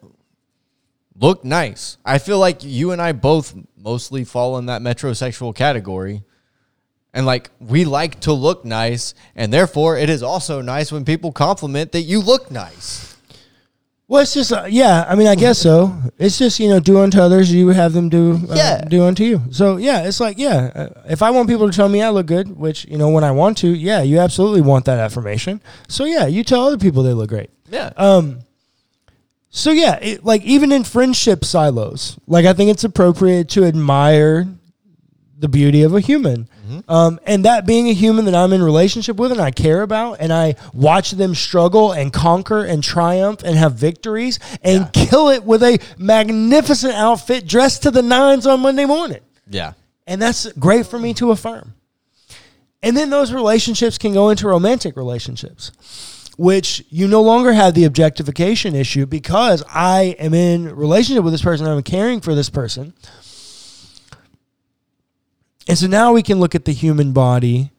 look 1.15 1.45
nice. 1.45 1.97
I 2.03 2.17
feel 2.17 2.39
like 2.39 2.63
you 2.63 2.89
and 2.89 2.99
I 2.99 3.11
both 3.11 3.53
mostly 3.77 4.23
fall 4.23 4.57
in 4.57 4.65
that 4.65 4.81
metrosexual 4.81 5.53
category. 5.53 6.23
And 7.13 7.27
like 7.27 7.51
we 7.59 7.85
like 7.85 8.21
to 8.21 8.33
look 8.33 8.65
nice 8.65 9.13
and 9.35 9.53
therefore 9.53 9.95
it 9.95 10.09
is 10.09 10.23
also 10.23 10.59
nice 10.59 10.91
when 10.91 11.05
people 11.05 11.31
compliment 11.31 11.91
that 11.91 12.01
you 12.01 12.19
look 12.19 12.49
nice. 12.49 13.15
Well, 14.11 14.23
it's 14.23 14.33
just 14.33 14.51
uh, 14.51 14.65
yeah. 14.67 15.05
I 15.07 15.15
mean, 15.15 15.27
I 15.27 15.35
guess 15.35 15.57
so. 15.57 15.95
It's 16.17 16.37
just 16.37 16.59
you 16.59 16.67
know, 16.67 16.81
do 16.81 16.99
unto 16.99 17.17
others, 17.21 17.49
you 17.49 17.69
have 17.69 17.93
them 17.93 18.09
do 18.09 18.41
uh, 18.49 18.55
Yeah. 18.55 18.81
do 18.83 19.03
unto 19.05 19.23
you. 19.23 19.41
So 19.51 19.77
yeah, 19.77 20.01
it's 20.01 20.19
like 20.19 20.37
yeah. 20.37 20.69
Uh, 20.75 20.89
if 21.07 21.21
I 21.21 21.29
want 21.29 21.47
people 21.47 21.69
to 21.69 21.73
tell 21.73 21.87
me 21.87 22.01
I 22.01 22.09
look 22.09 22.25
good, 22.25 22.57
which 22.57 22.83
you 22.91 22.97
know, 22.97 23.07
when 23.07 23.23
I 23.23 23.31
want 23.31 23.57
to, 23.59 23.69
yeah, 23.69 24.01
you 24.01 24.19
absolutely 24.19 24.59
want 24.59 24.83
that 24.83 24.99
affirmation. 24.99 25.61
So 25.87 26.03
yeah, 26.03 26.25
you 26.27 26.43
tell 26.43 26.67
other 26.67 26.77
people 26.77 27.03
they 27.03 27.13
look 27.13 27.29
great. 27.29 27.51
Yeah. 27.69 27.93
Um, 27.95 28.39
so 29.49 29.71
yeah, 29.71 29.97
it, 30.01 30.25
like 30.25 30.41
even 30.43 30.73
in 30.73 30.83
friendship 30.83 31.45
silos, 31.45 32.19
like 32.27 32.45
I 32.45 32.51
think 32.51 32.69
it's 32.69 32.83
appropriate 32.83 33.47
to 33.51 33.63
admire 33.63 34.45
the 35.39 35.47
beauty 35.47 35.83
of 35.83 35.95
a 35.95 36.01
human. 36.01 36.49
Um, 36.87 37.19
and 37.25 37.45
that 37.45 37.65
being 37.65 37.89
a 37.89 37.93
human 37.93 38.25
that 38.25 38.35
I'm 38.35 38.53
in 38.53 38.61
relationship 38.63 39.17
with 39.17 39.31
and 39.31 39.41
I 39.41 39.51
care 39.51 39.81
about, 39.81 40.17
and 40.19 40.31
I 40.31 40.55
watch 40.73 41.11
them 41.11 41.35
struggle 41.35 41.91
and 41.91 42.11
conquer 42.11 42.63
and 42.63 42.83
triumph 42.83 43.43
and 43.43 43.55
have 43.57 43.73
victories 43.73 44.39
and 44.63 44.91
kill 44.93 45.29
it 45.29 45.43
with 45.43 45.63
a 45.63 45.79
magnificent 45.97 46.93
outfit 46.93 47.47
dressed 47.47 47.83
to 47.83 47.91
the 47.91 48.01
nines 48.01 48.45
on 48.47 48.61
Monday 48.61 48.85
morning. 48.85 49.21
yeah. 49.49 49.73
And 50.07 50.21
that's 50.21 50.51
great 50.53 50.87
for 50.87 50.99
me 50.99 51.13
to 51.15 51.31
affirm. 51.31 51.73
And 52.83 52.97
then 52.97 53.09
those 53.11 53.31
relationships 53.31 53.97
can 53.97 54.13
go 54.13 54.29
into 54.29 54.47
romantic 54.47 54.97
relationships, 54.97 55.71
which 56.37 56.83
you 56.89 57.07
no 57.07 57.21
longer 57.21 57.53
have 57.53 57.75
the 57.75 57.85
objectification 57.85 58.75
issue 58.75 59.05
because 59.05 59.63
I 59.69 60.15
am 60.17 60.33
in 60.33 60.75
relationship 60.75 61.23
with 61.23 61.33
this 61.33 61.43
person, 61.43 61.67
I'm 61.67 61.83
caring 61.83 62.21
for 62.21 62.33
this 62.33 62.49
person. 62.49 62.93
And 65.67 65.77
so 65.77 65.87
now 65.87 66.13
we 66.13 66.23
can 66.23 66.39
look 66.39 66.55
at 66.55 66.65
the 66.65 66.73
human 66.73 67.13
body 67.13 67.71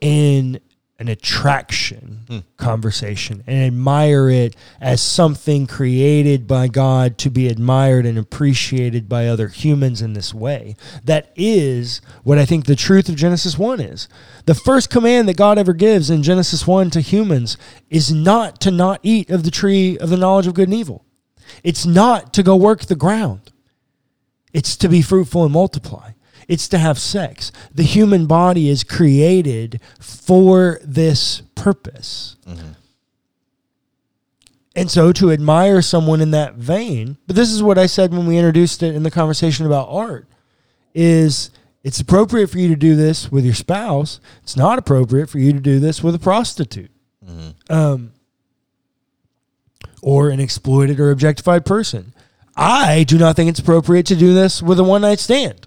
in 0.00 0.60
an 1.02 1.08
attraction 1.08 2.20
hmm. 2.28 2.38
conversation 2.56 3.42
and 3.48 3.66
admire 3.66 4.30
it 4.30 4.54
as 4.80 5.00
something 5.00 5.66
created 5.66 6.46
by 6.46 6.68
God 6.68 7.18
to 7.18 7.28
be 7.28 7.48
admired 7.48 8.06
and 8.06 8.16
appreciated 8.16 9.08
by 9.08 9.26
other 9.26 9.48
humans 9.48 10.00
in 10.00 10.12
this 10.12 10.32
way. 10.32 10.76
That 11.02 11.32
is 11.34 12.02
what 12.22 12.38
I 12.38 12.44
think 12.44 12.66
the 12.66 12.76
truth 12.76 13.08
of 13.08 13.16
Genesis 13.16 13.58
1 13.58 13.80
is. 13.80 14.08
The 14.46 14.54
first 14.54 14.90
command 14.90 15.28
that 15.28 15.36
God 15.36 15.58
ever 15.58 15.72
gives 15.72 16.08
in 16.08 16.22
Genesis 16.22 16.68
1 16.68 16.90
to 16.90 17.00
humans 17.00 17.56
is 17.90 18.12
not 18.12 18.60
to 18.60 18.70
not 18.70 19.00
eat 19.02 19.28
of 19.28 19.42
the 19.42 19.50
tree 19.50 19.98
of 19.98 20.08
the 20.08 20.16
knowledge 20.16 20.46
of 20.46 20.54
good 20.54 20.68
and 20.68 20.78
evil. 20.78 21.04
It's 21.64 21.84
not 21.84 22.32
to 22.34 22.44
go 22.44 22.54
work 22.54 22.84
the 22.84 22.94
ground. 22.94 23.50
It's 24.52 24.76
to 24.76 24.88
be 24.88 25.02
fruitful 25.02 25.42
and 25.42 25.52
multiply. 25.52 26.12
It's 26.48 26.68
to 26.68 26.78
have 26.78 26.98
sex. 26.98 27.52
The 27.74 27.82
human 27.82 28.26
body 28.26 28.68
is 28.68 28.84
created 28.84 29.80
for 30.00 30.80
this 30.82 31.42
purpose. 31.54 32.36
And 34.74 34.90
so 34.90 35.12
to 35.12 35.30
admire 35.30 35.82
someone 35.82 36.20
in 36.20 36.30
that 36.30 36.54
vein, 36.54 37.18
but 37.26 37.36
this 37.36 37.50
is 37.50 37.62
what 37.62 37.76
I 37.78 37.86
said 37.86 38.12
when 38.12 38.26
we 38.26 38.38
introduced 38.38 38.82
it 38.82 38.94
in 38.94 39.02
the 39.02 39.10
conversation 39.10 39.66
about 39.66 39.88
art, 39.90 40.26
is 40.94 41.50
it's 41.84 42.00
appropriate 42.00 42.48
for 42.48 42.58
you 42.58 42.68
to 42.68 42.76
do 42.76 42.96
this 42.96 43.30
with 43.30 43.44
your 43.44 43.54
spouse. 43.54 44.20
It's 44.42 44.56
not 44.56 44.78
appropriate 44.78 45.28
for 45.28 45.38
you 45.38 45.52
to 45.52 45.60
do 45.60 45.78
this 45.78 46.02
with 46.02 46.14
a 46.14 46.18
prostitute. 46.18 46.90
Um, 47.68 48.12
or 50.00 50.30
an 50.30 50.40
exploited 50.40 50.98
or 50.98 51.10
objectified 51.10 51.64
person. 51.64 52.12
I 52.56 53.04
do 53.04 53.18
not 53.18 53.36
think 53.36 53.48
it's 53.50 53.60
appropriate 53.60 54.06
to 54.06 54.16
do 54.16 54.34
this 54.34 54.62
with 54.62 54.78
a 54.78 54.84
one 54.84 55.02
night 55.02 55.20
stand. 55.20 55.66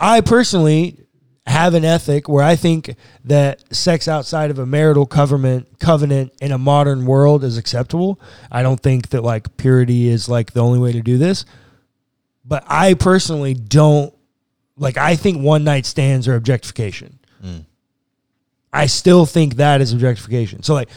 I 0.00 0.22
personally 0.22 0.98
have 1.46 1.74
an 1.74 1.84
ethic 1.84 2.28
where 2.28 2.44
I 2.44 2.56
think 2.56 2.94
that 3.24 3.74
sex 3.74 4.08
outside 4.08 4.50
of 4.50 4.58
a 4.58 4.66
marital 4.66 5.04
covenant 5.04 5.78
covenant 5.78 6.32
in 6.40 6.52
a 6.52 6.58
modern 6.58 7.06
world 7.06 7.44
is 7.44 7.58
acceptable. 7.58 8.20
I 8.50 8.62
don't 8.62 8.80
think 8.80 9.10
that 9.10 9.22
like 9.22 9.56
purity 9.56 10.08
is 10.08 10.28
like 10.28 10.52
the 10.52 10.60
only 10.60 10.78
way 10.78 10.92
to 10.92 11.02
do 11.02 11.18
this. 11.18 11.44
But 12.44 12.64
I 12.66 12.94
personally 12.94 13.54
don't 13.54 14.14
like 14.76 14.96
I 14.96 15.16
think 15.16 15.42
one 15.42 15.64
night 15.64 15.86
stands 15.86 16.28
are 16.28 16.34
objectification. 16.34 17.18
Mm. 17.44 17.66
I 18.72 18.86
still 18.86 19.26
think 19.26 19.56
that 19.56 19.80
is 19.80 19.92
objectification. 19.92 20.62
So 20.62 20.74
like 20.74 20.88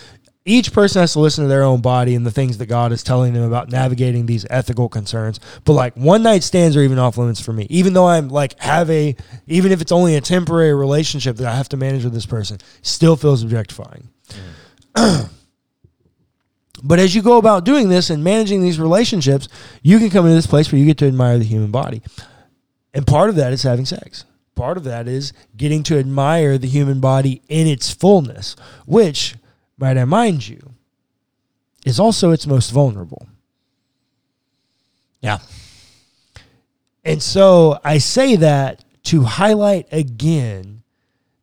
each 0.45 0.73
person 0.73 0.99
has 0.99 1.13
to 1.13 1.19
listen 1.19 1.43
to 1.43 1.47
their 1.47 1.63
own 1.63 1.79
body 1.81 2.15
and 2.15 2.25
the 2.25 2.31
things 2.31 2.57
that 2.57 2.65
God 2.65 2.91
is 2.91 3.01
telling 3.01 3.33
them 3.33 3.43
about 3.43 3.69
navigating 3.71 4.25
these 4.25 4.45
ethical 4.49 4.89
concerns. 4.89 5.39
But 5.63 5.73
like 5.73 5.95
one 5.95 6.21
night 6.21 6.43
stands 6.43 6.75
are 6.75 6.81
even 6.81 6.99
off 6.99 7.17
limits 7.17 7.39
for 7.39 7.53
me. 7.53 7.65
Even 7.69 7.93
though 7.93 8.07
I'm 8.07 8.27
like 8.27 8.59
have 8.59 8.89
a 8.89 9.15
even 9.47 9.71
if 9.71 9.81
it's 9.81 9.91
only 9.91 10.15
a 10.15 10.21
temporary 10.21 10.73
relationship 10.73 11.37
that 11.37 11.47
I 11.47 11.55
have 11.55 11.69
to 11.69 11.77
manage 11.77 12.03
with 12.03 12.13
this 12.13 12.25
person, 12.25 12.57
still 12.81 13.15
feels 13.15 13.41
objectifying. 13.43 14.09
but 16.83 16.99
as 16.99 17.15
you 17.15 17.21
go 17.21 17.37
about 17.37 17.63
doing 17.63 17.87
this 17.87 18.09
and 18.09 18.23
managing 18.23 18.61
these 18.61 18.79
relationships, 18.79 19.47
you 19.81 19.97
can 19.97 20.09
come 20.09 20.25
into 20.25 20.35
this 20.35 20.47
place 20.47 20.71
where 20.71 20.79
you 20.79 20.85
get 20.85 20.97
to 20.97 21.07
admire 21.07 21.37
the 21.37 21.45
human 21.45 21.71
body. 21.71 22.01
And 22.93 23.07
part 23.07 23.29
of 23.29 23.35
that 23.37 23.53
is 23.53 23.63
having 23.63 23.85
sex. 23.85 24.25
Part 24.55 24.77
of 24.77 24.83
that 24.83 25.07
is 25.07 25.33
getting 25.57 25.81
to 25.83 25.97
admire 25.97 26.57
the 26.57 26.67
human 26.67 26.99
body 26.99 27.41
in 27.47 27.65
its 27.65 27.91
fullness, 27.91 28.55
which, 28.85 29.35
might 29.83 29.97
I 29.97 30.05
mind 30.05 30.47
you, 30.47 30.75
is 31.85 31.99
also 31.99 32.31
its 32.31 32.47
most 32.47 32.71
vulnerable. 32.71 33.27
Yeah. 35.19 35.39
And 37.03 37.21
so 37.21 37.81
I 37.83 37.97
say 37.97 38.37
that 38.37 38.85
to 39.03 39.23
highlight 39.23 39.87
again 39.91 40.83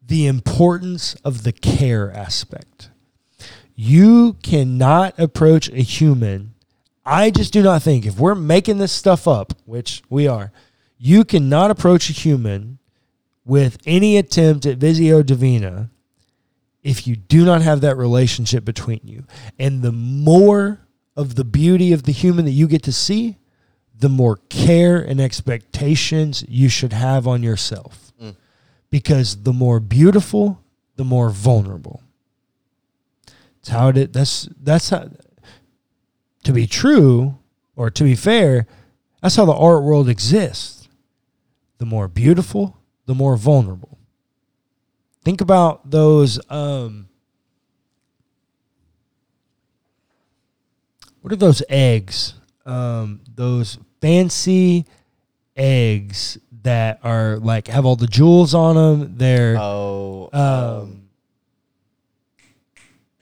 the 0.07 0.27
importance 0.27 1.17
of 1.17 1.43
the 1.43 1.53
care 1.53 2.11
aspect. 2.13 2.89
You 3.75 4.39
cannot 4.43 5.19
approach 5.19 5.69
a 5.69 5.83
human. 5.83 6.55
I 7.05 7.31
just 7.31 7.53
do 7.53 7.63
not 7.63 7.83
think 7.83 8.07
if 8.07 8.19
we're 8.19 8.35
making 8.35 8.79
this 8.79 8.93
stuff 8.93 9.29
up, 9.29 9.53
which 9.67 10.03
we 10.09 10.27
are, 10.27 10.51
you 10.97 11.25
cannot 11.25 11.71
approach 11.71 12.09
a 12.09 12.15
human 12.15 12.79
with 13.45 13.77
any 13.85 14.17
attempt 14.17 14.65
at 14.65 14.79
Visio 14.79 15.23
Divina 15.23 15.91
if 16.83 17.07
you 17.07 17.17
do 17.17 17.45
not 17.45 17.63
have 17.63 17.81
that 17.83 17.97
relationship 17.97 18.65
between 18.65 19.01
you. 19.05 19.25
And 19.59 19.83
the 19.83 19.93
more 19.93 20.81
of 21.17 21.35
the 21.35 21.45
beauty 21.45 21.93
of 21.93 22.05
the 22.05 22.13
human 22.13 22.45
that 22.47 22.53
you 22.53 22.67
get 22.67 22.83
to 22.85 22.93
see, 22.93 23.37
the 23.99 24.09
more 24.09 24.37
care 24.49 24.99
and 24.99 25.21
expectations 25.21 26.45
you 26.49 26.69
should 26.69 26.93
have 26.93 27.27
on 27.27 27.43
yourself. 27.43 28.13
Mm. 28.21 28.37
Because 28.91 29.43
the 29.43 29.53
more 29.53 29.79
beautiful 29.79 30.61
the 31.01 31.05
more 31.05 31.31
vulnerable. 31.31 32.03
It's 33.61 33.71
how 33.71 33.89
it 33.89 34.13
that's 34.13 34.51
that's 34.63 34.91
how 34.91 35.09
to 36.45 36.53
be 36.53 36.67
true 36.67 37.39
or 37.75 37.89
to 37.89 38.05
be 38.05 38.15
fair, 38.15 38.67
that's 39.23 39.37
how 39.37 39.47
the 39.47 39.55
art 39.55 39.83
world 39.83 40.11
exists. 40.11 40.91
The 41.79 41.87
more 41.87 42.07
beautiful, 42.07 42.77
the 43.07 43.15
more 43.15 43.39
vulnerable. 43.39 43.97
Think 45.25 45.41
about 45.41 45.91
those 45.91 46.41
um 46.51 47.09
what 51.21 51.33
are 51.33 51.37
those 51.37 51.63
eggs? 51.69 52.35
Um 52.65 53.21
those 53.35 53.79
fancy 54.01 54.87
eggs 55.57 56.39
that 56.63 57.01
are 57.03 57.37
like 57.39 57.69
have 57.69 57.85
all 57.85 57.97
the 57.97 58.07
jewels 58.07 58.55
on 58.55 58.77
them. 58.77 59.17
They're 59.17 59.57
Oh, 59.59 60.29
um, 60.33 61.03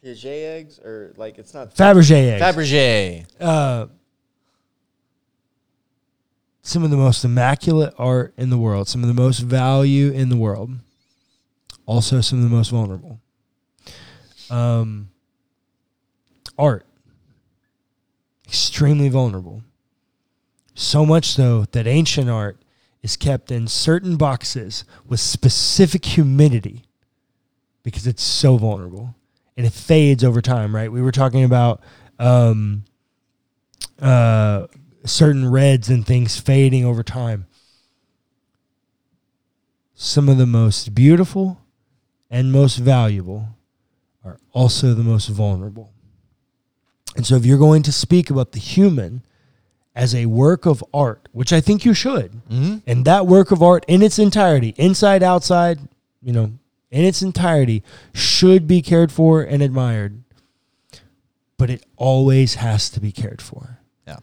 Piaget 0.05 0.25
eggs, 0.27 0.79
or 0.79 1.13
like 1.17 1.39
it's 1.39 1.53
not 1.55 1.75
Fabergé 1.75 2.33
eggs. 2.41 2.43
Fabergé. 2.43 3.27
uh, 3.41 3.87
some 6.63 6.85
of 6.85 6.91
the 6.91 6.97
most 6.97 7.25
immaculate 7.25 7.95
art 7.99 8.33
in 8.37 8.51
the 8.51 8.59
world, 8.59 8.89
some 8.89 9.03
of 9.03 9.09
the 9.09 9.15
most 9.15 9.41
value 9.41 10.11
in 10.13 10.29
the 10.29 10.37
world, 10.37 10.71
also 11.89 12.21
some 12.21 12.45
of 12.45 12.45
the 12.45 12.55
most 12.55 12.69
vulnerable. 12.69 13.19
Um, 14.51 15.09
art, 16.59 16.85
extremely 18.47 19.09
vulnerable. 19.09 19.63
So 20.75 21.07
much 21.07 21.29
so 21.31 21.65
that 21.73 21.87
ancient 21.87 22.29
art 22.29 22.61
is 23.03 23.17
kept 23.17 23.51
in 23.51 23.69
certain 23.69 24.17
boxes 24.17 24.85
with 25.07 25.19
specific 25.19 26.05
humidity 26.05 26.85
because 27.83 28.07
it's 28.07 28.23
so 28.23 28.59
vulnerable 28.59 29.15
and 29.57 29.67
it 29.67 29.73
fades 29.73 30.23
over 30.23 30.43
time, 30.43 30.75
right? 30.75 30.93
We 30.93 31.01
were 31.01 31.11
talking 31.11 31.43
about 31.43 31.81
um, 32.19 32.85
uh, 33.99 34.67
certain 35.07 35.51
reds 35.51 35.89
and 35.89 36.07
things 36.07 36.39
fading 36.39 36.85
over 36.85 37.03
time. 37.03 37.47
Some 39.95 40.29
of 40.29 40.37
the 40.37 40.47
most 40.47 40.95
beautiful 40.95 41.63
and 42.31 42.53
most 42.53 42.77
valuable 42.77 43.49
are 44.25 44.39
also 44.53 44.95
the 44.95 45.03
most 45.03 45.29
vulnerable. 45.29 45.93
And 47.17 47.27
so, 47.27 47.37
if 47.37 47.45
you're 47.47 47.59
going 47.59 47.83
to 47.85 47.93
speak 47.93 48.31
about 48.31 48.53
the 48.53 48.59
human 48.61 49.23
as 49.95 50.15
a 50.15 50.27
work 50.27 50.67
of 50.67 50.85
art, 50.95 51.29
which 51.33 51.53
I 51.53 51.61
think 51.61 51.85
you 51.85 51.95
should, 51.95 52.33
Mm-hmm. 52.51 52.77
and 52.87 53.05
that 53.05 53.27
work 53.27 53.51
of 53.51 53.63
art 53.63 53.85
in 53.89 54.03
its 54.03 54.19
entirety, 54.19 54.75
inside, 54.77 55.23
outside, 55.23 55.81
you 56.23 56.33
know, 56.33 56.53
in 56.91 57.05
its 57.05 57.23
entirety, 57.23 57.83
should 58.15 58.67
be 58.69 58.81
cared 58.83 59.11
for 59.11 59.43
and 59.43 59.63
admired. 59.63 60.23
But 61.57 61.71
it 61.71 61.85
always 61.97 62.55
has 62.57 62.89
to 62.91 63.01
be 63.01 63.11
cared 63.11 63.43
for. 63.43 63.81
Yeah. 64.07 64.19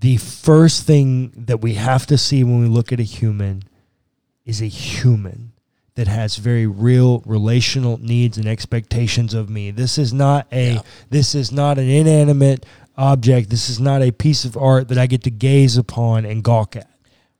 The 0.00 0.16
first 0.16 0.84
thing 0.84 1.32
that 1.46 1.60
we 1.60 1.74
have 1.74 2.04
to 2.06 2.18
see 2.18 2.42
when 2.42 2.60
we 2.60 2.66
look 2.66 2.90
at 2.92 2.98
a 2.98 3.04
human 3.04 3.62
is 4.44 4.60
a 4.60 4.66
human 4.66 5.52
that 5.98 6.06
has 6.06 6.36
very 6.36 6.64
real 6.64 7.24
relational 7.26 7.98
needs 7.98 8.38
and 8.38 8.46
expectations 8.46 9.34
of 9.34 9.50
me. 9.50 9.72
This 9.72 9.98
is 9.98 10.12
not 10.12 10.46
a 10.52 10.74
Yeah. 10.74 10.82
this 11.10 11.34
is 11.34 11.50
not 11.50 11.76
an 11.76 11.88
inanimate 11.88 12.64
object. 12.96 13.50
This 13.50 13.68
is 13.68 13.80
not 13.80 14.00
a 14.00 14.12
piece 14.12 14.44
of 14.44 14.56
art 14.56 14.86
that 14.88 14.96
I 14.98 15.06
get 15.08 15.24
to 15.24 15.30
gaze 15.32 15.76
upon 15.76 16.24
and 16.24 16.44
gawk 16.44 16.76
at. 16.76 16.88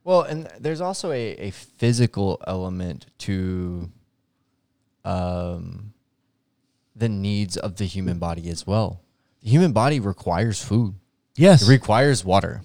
Well, 0.03 0.23
and 0.23 0.49
there's 0.59 0.81
also 0.81 1.11
a, 1.11 1.35
a 1.47 1.51
physical 1.51 2.41
element 2.45 3.05
to 3.19 3.89
um, 5.05 5.93
the 6.97 7.07
needs 7.07 7.55
of 7.55 7.77
the 7.77 7.85
human 7.85 8.19
body 8.19 8.49
as 8.49 8.67
well. 8.67 8.99
The 9.41 9.51
human 9.51 9.71
body 9.71 10.01
requires 10.01 10.61
food. 10.61 10.95
Yes. 11.37 11.61
It 11.61 11.69
requires 11.69 12.25
water. 12.25 12.61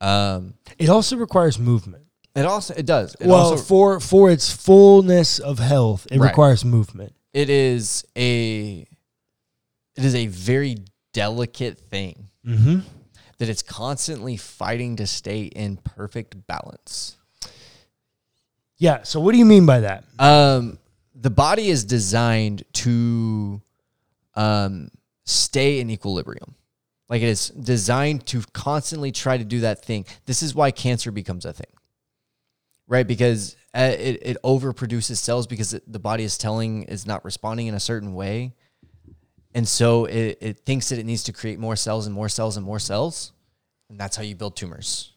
Um, 0.00 0.54
It 0.78 0.88
also 0.88 1.16
requires 1.18 1.58
movement. 1.58 2.04
It 2.38 2.46
also 2.46 2.74
it 2.74 2.86
does. 2.86 3.14
It 3.20 3.26
well, 3.26 3.50
also, 3.50 3.56
for 3.62 4.00
for 4.00 4.30
its 4.30 4.50
fullness 4.50 5.38
of 5.38 5.58
health, 5.58 6.06
it 6.10 6.18
Right. 6.18 6.28
requires 6.28 6.64
movement. 6.64 7.14
it 7.32 7.50
is 7.50 8.04
a 8.16 8.86
it 9.96 10.04
is 10.04 10.14
a 10.14 10.26
very 10.28 10.78
delicate 11.12 11.78
thing 11.78 12.28
Mm-hmm. 12.46 12.78
that 13.38 13.48
it's 13.48 13.62
constantly 13.62 14.36
fighting 14.36 14.96
to 14.96 15.06
stay 15.06 15.42
in 15.44 15.76
perfect 15.76 16.46
balance. 16.46 17.16
Yeah. 18.78 19.02
So, 19.02 19.20
what 19.20 19.32
do 19.32 19.38
you 19.38 19.44
mean 19.44 19.66
by 19.66 19.80
that? 19.80 20.04
Um, 20.18 20.78
the 21.14 21.30
body 21.30 21.68
is 21.68 21.84
designed 21.84 22.62
to 22.74 23.60
um, 24.34 24.88
stay 25.24 25.80
in 25.80 25.90
equilibrium. 25.90 26.54
Like 27.08 27.22
it 27.22 27.28
is 27.28 27.48
designed 27.48 28.26
to 28.26 28.42
constantly 28.52 29.10
try 29.12 29.36
to 29.38 29.44
do 29.44 29.60
that 29.60 29.84
thing. 29.84 30.04
This 30.26 30.42
is 30.42 30.54
why 30.54 30.70
cancer 30.70 31.10
becomes 31.10 31.44
a 31.44 31.52
thing, 31.52 31.72
right? 32.88 33.06
Because 33.06 33.56
uh, 33.74 33.94
it, 33.96 34.18
it 34.22 34.36
overproduces 34.42 35.18
cells 35.18 35.46
because 35.46 35.74
it, 35.74 35.84
the 35.90 36.00
body 36.00 36.24
is 36.24 36.36
telling 36.36 36.82
is 36.84 37.06
not 37.06 37.24
responding 37.24 37.68
in 37.68 37.74
a 37.74 37.80
certain 37.80 38.14
way. 38.14 38.54
And 39.54 39.66
so 39.68 40.06
it, 40.06 40.38
it 40.40 40.60
thinks 40.66 40.88
that 40.88 40.98
it 40.98 41.06
needs 41.06 41.22
to 41.24 41.32
create 41.32 41.58
more 41.58 41.76
cells 41.76 42.06
and 42.06 42.14
more 42.14 42.28
cells 42.28 42.56
and 42.56 42.66
more 42.66 42.78
cells. 42.80 43.32
And 43.88 44.00
that's 44.00 44.16
how 44.16 44.22
you 44.22 44.34
build 44.34 44.56
tumors 44.56 45.12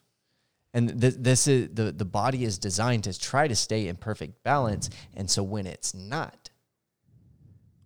and 0.73 1.01
th- 1.01 1.15
this 1.17 1.47
is 1.47 1.69
the 1.73 1.91
the 1.91 2.05
body 2.05 2.43
is 2.43 2.57
designed 2.57 3.03
to 3.03 3.17
try 3.17 3.47
to 3.47 3.55
stay 3.55 3.87
in 3.87 3.95
perfect 3.95 4.43
balance 4.43 4.89
and 5.13 5.29
so 5.29 5.43
when 5.43 5.67
it's 5.67 5.93
not 5.93 6.49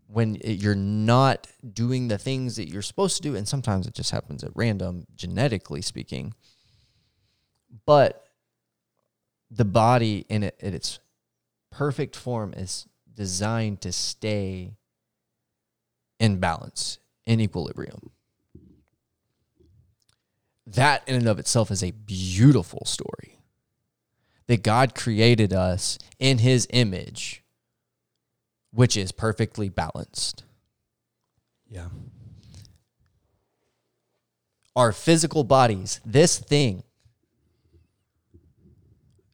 when 0.08 0.36
it, 0.42 0.62
you're 0.62 0.76
not 0.76 1.48
doing 1.74 2.08
the 2.08 2.18
things 2.18 2.56
that 2.56 2.70
you're 2.70 2.82
supposed 2.82 3.18
to 3.18 3.22
do 3.22 3.36
and 3.36 3.48
sometimes 3.48 3.88
it 3.88 3.94
just 3.94 4.12
happens 4.12 4.44
at 4.44 4.52
random 4.56 5.06
genetically 5.16 5.82
speaking 5.82 6.34
but 7.86 8.25
the 9.56 9.66
body 9.66 10.26
in, 10.30 10.44
it, 10.44 10.56
in 10.60 10.74
its 10.74 11.00
perfect 11.72 12.16
form 12.16 12.54
is 12.56 12.88
designed 13.14 13.82
to 13.82 13.92
stay 13.92 14.76
in 16.20 16.40
balance 16.40 17.00
in 17.26 17.40
equilibrium 17.40 18.12
that 20.68 21.08
in 21.08 21.16
and 21.16 21.28
of 21.28 21.40
itself 21.40 21.72
is 21.72 21.84
a 21.84 21.92
beautiful 21.92 22.84
story. 22.86 23.40
That 24.48 24.64
God 24.64 24.94
created 24.94 25.54
us 25.54 25.98
in 26.20 26.40
his 26.40 26.68
image, 26.70 27.44
which 28.72 28.96
is 28.96 29.12
perfectly 29.12 29.70
balanced. 29.70 30.44
Yeah. 31.68 31.88
Our 34.76 34.92
physical 34.92 35.44
bodies, 35.44 36.00
this 36.06 36.38
thing, 36.38 36.84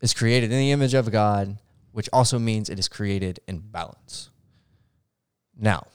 is 0.02 0.14
created 0.14 0.52
in 0.52 0.58
the 0.58 0.72
image 0.72 0.94
of 0.94 1.12
God, 1.12 1.58
which 1.92 2.10
also 2.12 2.40
means 2.40 2.70
it 2.70 2.80
is 2.80 2.88
created 2.88 3.40
in 3.48 3.60
balance. 3.60 4.30
Now, 5.58 5.88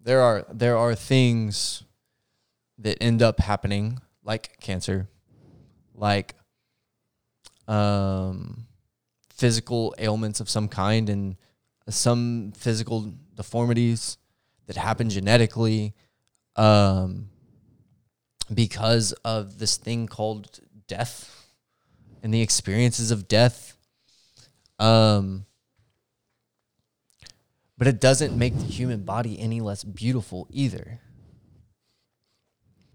there 0.00 0.20
are 0.20 0.44
there 0.52 0.76
are 0.76 0.94
things 0.94 1.82
that 2.78 3.02
end 3.02 3.22
up 3.22 3.40
happening 3.40 4.00
like 4.22 4.60
cancer, 4.60 5.08
like 5.94 6.34
um, 7.66 8.66
physical 9.30 9.94
ailments 9.98 10.40
of 10.40 10.50
some 10.50 10.68
kind, 10.68 11.08
and 11.08 11.36
some 11.88 12.52
physical 12.56 13.12
deformities 13.34 14.18
that 14.66 14.76
happen 14.76 15.08
genetically 15.10 15.94
um, 16.56 17.30
because 18.52 19.12
of 19.24 19.58
this 19.58 19.76
thing 19.76 20.06
called 20.06 20.60
death 20.86 21.39
and 22.22 22.32
the 22.32 22.42
experiences 22.42 23.10
of 23.10 23.28
death. 23.28 23.76
Um, 24.78 25.46
but 27.76 27.86
it 27.86 28.00
doesn't 28.00 28.36
make 28.36 28.56
the 28.56 28.64
human 28.64 29.04
body 29.04 29.38
any 29.38 29.60
less 29.60 29.84
beautiful 29.84 30.46
either. 30.50 31.00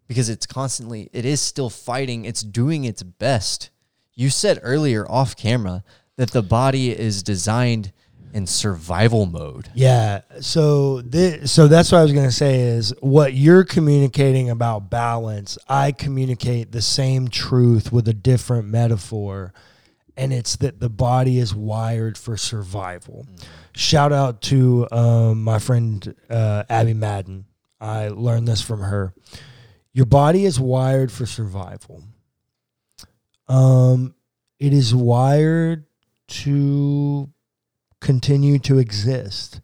Because 0.08 0.30
it's 0.30 0.46
constantly 0.46 1.10
it 1.12 1.26
is 1.26 1.42
still 1.42 1.70
fighting. 1.72 2.26
It's 2.26 2.44
doing 2.44 2.84
its 2.84 3.02
best. 3.02 3.72
You 4.14 4.30
said 4.30 4.60
earlier 4.62 5.10
off 5.10 5.36
camera 5.36 5.84
that 6.18 6.32
the 6.32 6.44
body 6.44 6.98
is 6.98 7.24
designed 7.24 7.92
in 8.36 8.46
survival 8.46 9.26
mode 9.26 9.70
Yeah. 9.74 10.22
So 10.42 11.00
this, 11.02 11.54
so 11.54 11.68
that's 11.70 11.90
what 11.94 12.00
I 12.00 12.04
was 12.04 12.12
going 12.12 12.26
to 12.26 12.36
say 12.36 12.60
is 12.60 12.94
what 13.00 13.34
you're 13.34 13.64
communicating 13.64 14.50
about 14.50 14.90
balance, 14.90 15.58
I 15.70 15.94
communicate 15.94 16.74
the 16.74 16.82
same 16.82 17.30
truth 17.30 17.94
with 17.94 18.10
a 18.10 18.14
different 18.14 18.68
metaphor 18.68 19.54
and 20.18 20.34
it's 20.34 20.58
that 20.58 20.82
the 20.82 20.90
body 20.90 21.40
is 21.40 21.56
wired 21.56 22.18
for 22.18 22.36
survival. 22.36 23.26
Shout 23.74 24.12
out 24.12 24.42
to 24.44 24.88
um, 24.92 25.44
my 25.44 25.60
friend 25.60 26.14
uh, 26.30 26.64
Abby 26.70 26.94
Madden. 26.94 27.46
I 27.80 28.10
learned 28.10 28.50
this 28.50 28.62
from 28.62 28.82
her. 28.82 29.14
Your 29.94 30.06
body 30.06 30.46
is 30.46 30.60
wired 30.60 31.12
for 31.12 31.26
survival. 31.26 32.04
Um, 33.48 34.16
it 34.60 34.74
is 34.74 34.94
wired 34.94 35.86
to 36.28 37.30
continue 38.06 38.60
to 38.60 38.78
exist. 38.78 39.60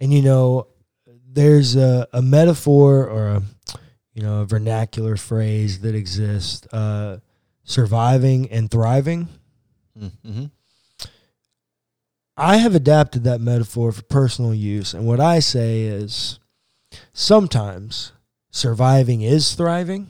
And 0.00 0.12
you 0.12 0.20
know, 0.20 0.66
there's 1.26 1.76
a, 1.76 2.06
a 2.12 2.20
metaphor 2.20 3.06
or 3.06 3.28
a 3.28 3.42
you 4.12 4.22
know 4.22 4.42
a 4.42 4.44
vernacular 4.44 5.16
phrase 5.16 5.80
that 5.80 5.94
exists: 5.94 6.66
uh, 6.72 7.18
surviving 7.62 8.50
and 8.50 8.70
thriving. 8.70 9.28
Mm-hmm. 9.98 10.46
I 12.36 12.56
have 12.56 12.74
adapted 12.74 13.22
that 13.24 13.40
metaphor 13.40 13.92
for 13.92 14.02
personal 14.02 14.52
use, 14.52 14.92
and 14.92 15.06
what 15.06 15.20
I 15.20 15.38
say 15.38 15.82
is 15.82 16.40
sometimes 17.12 18.12
surviving 18.50 19.22
is 19.22 19.54
thriving. 19.54 20.08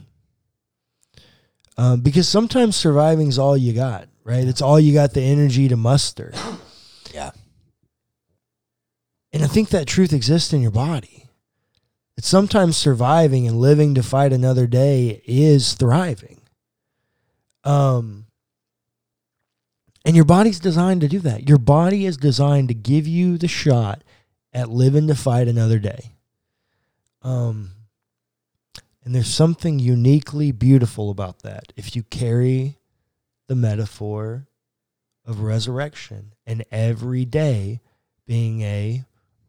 Um, 1.77 2.01
because 2.01 2.29
sometimes 2.29 2.77
surviving 2.77 3.29
is 3.29 3.38
all 3.38 3.57
you 3.57 3.73
got, 3.73 4.09
right? 4.23 4.47
It's 4.47 4.62
all 4.62 4.79
you 4.79 4.94
got 4.94 5.12
the 5.12 5.23
energy 5.23 5.68
to 5.68 5.77
muster. 5.77 6.33
And 9.35 9.42
I 9.42 9.49
think 9.49 9.70
that 9.70 9.88
truth 9.88 10.12
exists 10.12 10.53
in 10.53 10.62
your 10.62 10.70
body. 10.70 11.29
That 12.14 12.25
sometimes 12.25 12.77
surviving 12.77 13.49
and 13.49 13.59
living 13.59 13.97
to 13.97 14.03
fight 14.05 14.33
another 14.33 14.68
day 14.68 15.23
is 15.27 15.75
thriving. 15.75 16.40
Um, 17.64 18.27
and 20.05 20.14
your 20.14 20.25
body's 20.25 20.61
designed 20.61 21.01
to 21.01 21.09
do 21.09 21.18
that. 21.18 21.49
Your 21.49 21.59
body 21.59 22.07
is 22.07 22.16
designed 22.16 22.68
to 22.68 22.75
give 22.75 23.09
you 23.09 23.37
the 23.37 23.49
shot 23.49 24.05
at 24.53 24.70
living 24.70 25.09
to 25.09 25.16
fight 25.16 25.49
another 25.49 25.81
day. 25.81 26.14
Um, 27.23 27.70
and 29.05 29.12
there's 29.16 29.35
something 29.35 29.81
uniquely 29.81 30.53
beautiful 30.53 31.11
about 31.11 31.40
that. 31.40 31.73
If 31.75 31.97
you 31.97 32.05
carry 32.05 32.79
the 33.49 33.57
metaphor 33.57 34.47
of 35.27 35.40
resurrection 35.40 36.35
and 36.47 36.64
every 36.70 37.25
day 37.25 37.81
being 38.29 38.62
a 38.62 39.05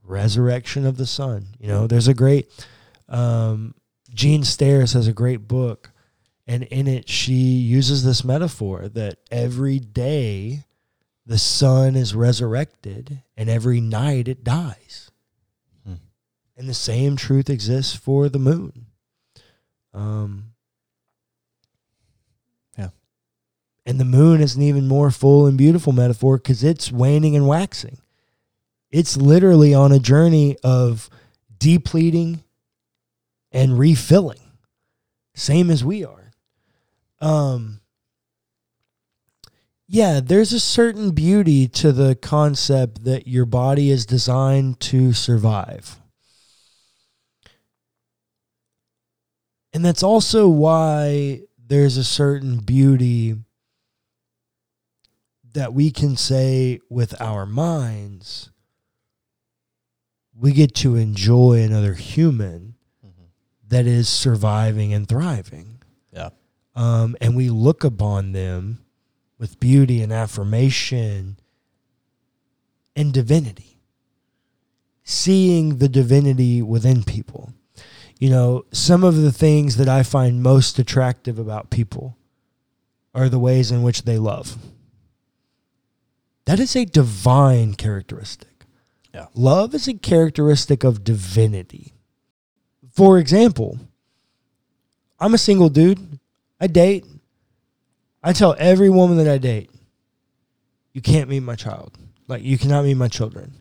resurrection 0.05 0.85
of 0.85 0.97
the 0.97 1.05
sun. 1.05 1.47
You 1.59 1.67
know, 1.67 1.87
there's 1.87 2.07
a 2.07 2.13
great 2.13 2.49
um, 3.09 3.75
Jean 4.13 4.43
Stairs 4.43 4.93
has 4.93 5.07
a 5.07 5.13
great 5.13 5.47
book, 5.47 5.91
and 6.47 6.63
in 6.63 6.87
it 6.87 7.09
she 7.09 7.33
uses 7.33 8.03
this 8.03 8.23
metaphor 8.23 8.87
that 8.89 9.17
every 9.31 9.79
day 9.79 10.63
the 11.25 11.37
sun 11.39 11.95
is 11.95 12.13
resurrected, 12.13 13.21
and 13.35 13.49
every 13.49 13.81
night 13.81 14.27
it 14.27 14.43
dies. 14.43 15.09
Hmm. 15.85 15.95
And 16.55 16.69
the 16.69 16.73
same 16.75 17.15
truth 17.15 17.49
exists 17.49 17.95
for 17.95 18.29
the 18.29 18.37
moon. 18.39 18.85
Um, 19.93 20.51
Yeah. 22.77 22.89
and 23.85 23.99
the 23.99 24.05
moon 24.05 24.41
is 24.41 24.55
an 24.55 24.61
even 24.61 24.87
more 24.87 25.09
full 25.09 25.47
and 25.47 25.57
beautiful 25.57 25.93
metaphor 25.93 26.37
because 26.37 26.63
it's 26.63 26.91
waning 26.91 27.35
and 27.35 27.47
waxing. 27.47 27.97
It's 28.95 29.17
literally 29.17 29.73
on 29.73 29.91
a 29.91 29.99
journey 29.99 30.55
of 30.63 31.09
depleting 31.57 32.45
and 33.51 33.77
refilling, 33.77 34.39
same 35.35 35.69
as 35.69 35.83
we 35.83 36.05
are. 36.05 36.31
Um, 37.19 37.81
yeah, 39.85 40.21
there's 40.23 40.53
a 40.53 40.61
certain 40.61 41.11
beauty 41.11 41.67
to 41.67 41.91
the 41.91 42.15
concept 42.15 43.03
that 43.03 43.27
your 43.27 43.45
body 43.45 43.91
is 43.91 44.05
designed 44.05 44.79
to 44.79 45.11
survive. 45.11 45.99
And 49.73 49.83
that's 49.83 50.03
also 50.03 50.47
why 50.47 51.41
there's 51.57 51.97
a 51.97 52.05
certain 52.05 52.59
beauty 52.59 53.35
that 55.51 55.73
we 55.73 55.91
can 55.91 56.15
say 56.15 56.79
with 56.89 57.19
our 57.19 57.45
minds 57.45 58.51
we 60.39 60.51
get 60.51 60.75
to 60.75 60.95
enjoy 60.95 61.61
another 61.61 61.93
human 61.93 62.75
that 63.67 63.87
is 63.87 64.07
surviving 64.07 64.93
and 64.93 65.07
thriving. 65.07 65.81
Yeah. 66.11 66.29
Um, 66.75 67.15
and 67.21 67.35
we 67.35 67.49
look 67.49 67.83
upon 67.83 68.31
them 68.31 68.85
with 69.37 69.59
beauty 69.59 70.01
and 70.01 70.11
affirmation 70.13 71.37
and 72.95 73.13
divinity, 73.13 73.79
seeing 75.03 75.77
the 75.77 75.89
divinity 75.89 76.61
within 76.61 77.03
people. 77.03 77.53
You 78.19 78.29
know, 78.29 78.65
some 78.71 79.03
of 79.03 79.17
the 79.17 79.31
things 79.31 79.77
that 79.77 79.89
I 79.89 80.03
find 80.03 80.41
most 80.41 80.79
attractive 80.79 81.37
about 81.37 81.69
people 81.69 82.17
are 83.13 83.29
the 83.29 83.39
ways 83.39 83.71
in 83.71 83.83
which 83.83 84.03
they 84.03 84.17
love. 84.17 84.57
That 86.45 86.59
is 86.59 86.75
a 86.75 86.85
divine 86.85 87.73
characteristic. 87.73 88.54
Yeah. 89.15 89.27
Love 89.33 89.73
is 89.73 89.87
a 89.87 89.93
characteristic 89.93 90.83
of 90.83 91.05
divinity. 91.05 91.93
For 92.91 93.17
example, 93.17 93.79
I'm 95.21 95.33
a 95.33 95.37
single 95.37 95.69
dude. 95.69 96.19
I 96.59 96.67
date. 96.67 97.05
I 98.21 98.33
tell 98.33 98.57
every 98.59 98.89
woman 98.89 99.15
that 99.15 99.29
I 99.29 99.37
date, 99.37 99.69
you 100.91 101.01
can't 101.01 101.29
meet 101.29 101.39
my 101.39 101.55
child. 101.55 101.97
Like, 102.27 102.43
you 102.43 102.57
cannot 102.57 102.83
meet 102.83 102.95
my 102.95 103.07
children. 103.07 103.53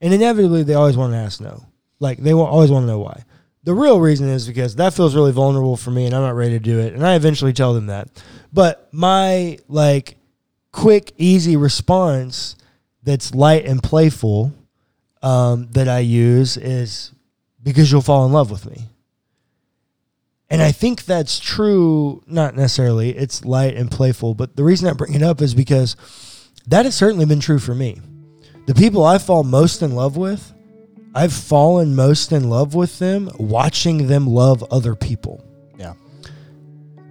And 0.00 0.12
inevitably, 0.12 0.64
they 0.64 0.74
always 0.74 0.96
want 0.96 1.12
to 1.12 1.18
ask 1.18 1.40
no. 1.40 1.66
Like, 2.00 2.18
they 2.18 2.32
always 2.32 2.72
want 2.72 2.82
to 2.82 2.88
know 2.88 2.98
why. 2.98 3.22
The 3.62 3.74
real 3.74 4.00
reason 4.00 4.28
is 4.28 4.48
because 4.48 4.74
that 4.74 4.94
feels 4.94 5.14
really 5.14 5.30
vulnerable 5.30 5.76
for 5.76 5.92
me 5.92 6.06
and 6.06 6.16
I'm 6.16 6.22
not 6.22 6.34
ready 6.34 6.54
to 6.54 6.58
do 6.58 6.80
it. 6.80 6.94
And 6.94 7.06
I 7.06 7.14
eventually 7.14 7.52
tell 7.52 7.74
them 7.74 7.86
that. 7.86 8.08
But 8.52 8.88
my, 8.90 9.58
like, 9.68 10.16
quick, 10.72 11.12
easy 11.16 11.56
response 11.56 12.56
that's 13.04 13.36
light 13.36 13.66
and 13.66 13.80
playful 13.80 14.52
um, 15.22 15.68
that 15.72 15.88
I 15.88 16.00
use 16.00 16.56
is 16.56 17.12
because 17.62 17.90
you'll 17.92 18.00
fall 18.00 18.26
in 18.26 18.32
love 18.32 18.50
with 18.50 18.66
me. 18.66 18.86
And 20.48 20.60
I 20.60 20.72
think 20.72 21.04
that's 21.04 21.38
true, 21.38 22.22
not 22.26 22.56
necessarily, 22.56 23.16
it's 23.16 23.44
light 23.44 23.76
and 23.76 23.88
playful, 23.90 24.34
but 24.34 24.56
the 24.56 24.64
reason 24.64 24.88
I 24.88 24.94
bring 24.94 25.14
it 25.14 25.22
up 25.22 25.40
is 25.40 25.54
because 25.54 25.94
that 26.66 26.84
has 26.84 26.96
certainly 26.96 27.24
been 27.24 27.40
true 27.40 27.60
for 27.60 27.74
me. 27.74 28.00
The 28.66 28.74
people 28.74 29.04
I 29.04 29.18
fall 29.18 29.44
most 29.44 29.80
in 29.80 29.94
love 29.94 30.16
with, 30.16 30.52
I've 31.14 31.32
fallen 31.32 31.94
most 31.94 32.32
in 32.32 32.50
love 32.50 32.74
with 32.74 32.98
them 32.98 33.30
watching 33.38 34.08
them 34.08 34.26
love 34.26 34.64
other 34.72 34.96
people. 34.96 35.44
Yeah. 35.78 35.94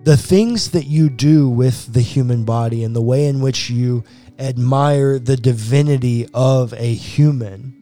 The 0.04 0.18
things 0.18 0.72
that 0.72 0.86
you 0.86 1.10
do 1.10 1.50
with 1.50 1.94
the 1.94 2.02
human 2.02 2.44
body 2.44 2.84
and 2.84 2.96
the 2.96 3.02
way 3.02 3.26
in 3.26 3.40
which 3.40 3.70
you 3.70 4.04
admire 4.38 5.18
the 5.18 5.38
divinity 5.38 6.28
of 6.34 6.74
a 6.74 6.94
human 6.94 7.79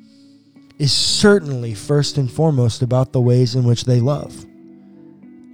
is 0.77 0.93
certainly 0.93 1.73
first 1.73 2.17
and 2.17 2.31
foremost 2.31 2.81
about 2.81 3.11
the 3.11 3.21
ways 3.21 3.55
in 3.55 3.63
which 3.63 3.85
they 3.85 3.99
love. 3.99 4.45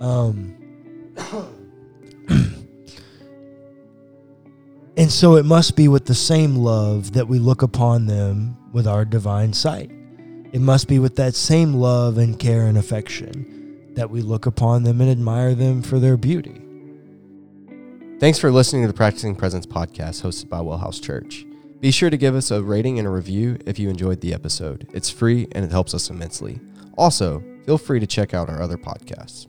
Um, 0.01 0.55
and 4.97 5.11
so 5.11 5.35
it 5.35 5.45
must 5.45 5.75
be 5.75 5.87
with 5.87 6.05
the 6.05 6.15
same 6.15 6.57
love 6.57 7.13
that 7.13 7.27
we 7.27 7.39
look 7.39 7.61
upon 7.61 8.07
them 8.07 8.57
with 8.73 8.85
our 8.85 9.05
divine 9.05 9.53
sight. 9.53 9.89
It 10.51 10.59
must 10.59 10.87
be 10.87 10.99
with 10.99 11.15
that 11.15 11.35
same 11.35 11.73
love 11.75 12.17
and 12.17 12.37
care 12.37 12.67
and 12.67 12.77
affection 12.77 13.93
that 13.95 14.09
we 14.09 14.21
look 14.21 14.45
upon 14.45 14.83
them 14.83 14.99
and 15.01 15.09
admire 15.09 15.55
them 15.55 15.81
for 15.81 15.99
their 15.99 16.17
beauty. 16.17 16.59
Thanks 18.19 18.39
for 18.39 18.51
listening 18.51 18.83
to 18.83 18.87
the 18.87 18.93
Practicing 18.93 19.35
Presence 19.35 19.65
podcast 19.65 20.21
hosted 20.21 20.49
by 20.49 20.59
Wellhouse 20.59 21.01
Church. 21.01 21.45
Be 21.83 21.91
sure 21.91 22.09
to 22.09 22.15
give 22.15 22.33
us 22.33 22.49
a 22.49 22.63
rating 22.63 22.97
and 22.97 23.05
a 23.05 23.11
review 23.11 23.59
if 23.65 23.77
you 23.77 23.89
enjoyed 23.89 24.21
the 24.21 24.33
episode. 24.33 24.87
It's 24.93 25.09
free 25.09 25.49
and 25.51 25.65
it 25.65 25.71
helps 25.71 25.93
us 25.93 26.09
immensely. 26.09 26.61
Also, 26.97 27.43
feel 27.65 27.77
free 27.77 27.99
to 27.99 28.07
check 28.07 28.33
out 28.33 28.47
our 28.47 28.61
other 28.61 28.77
podcasts. 28.77 29.47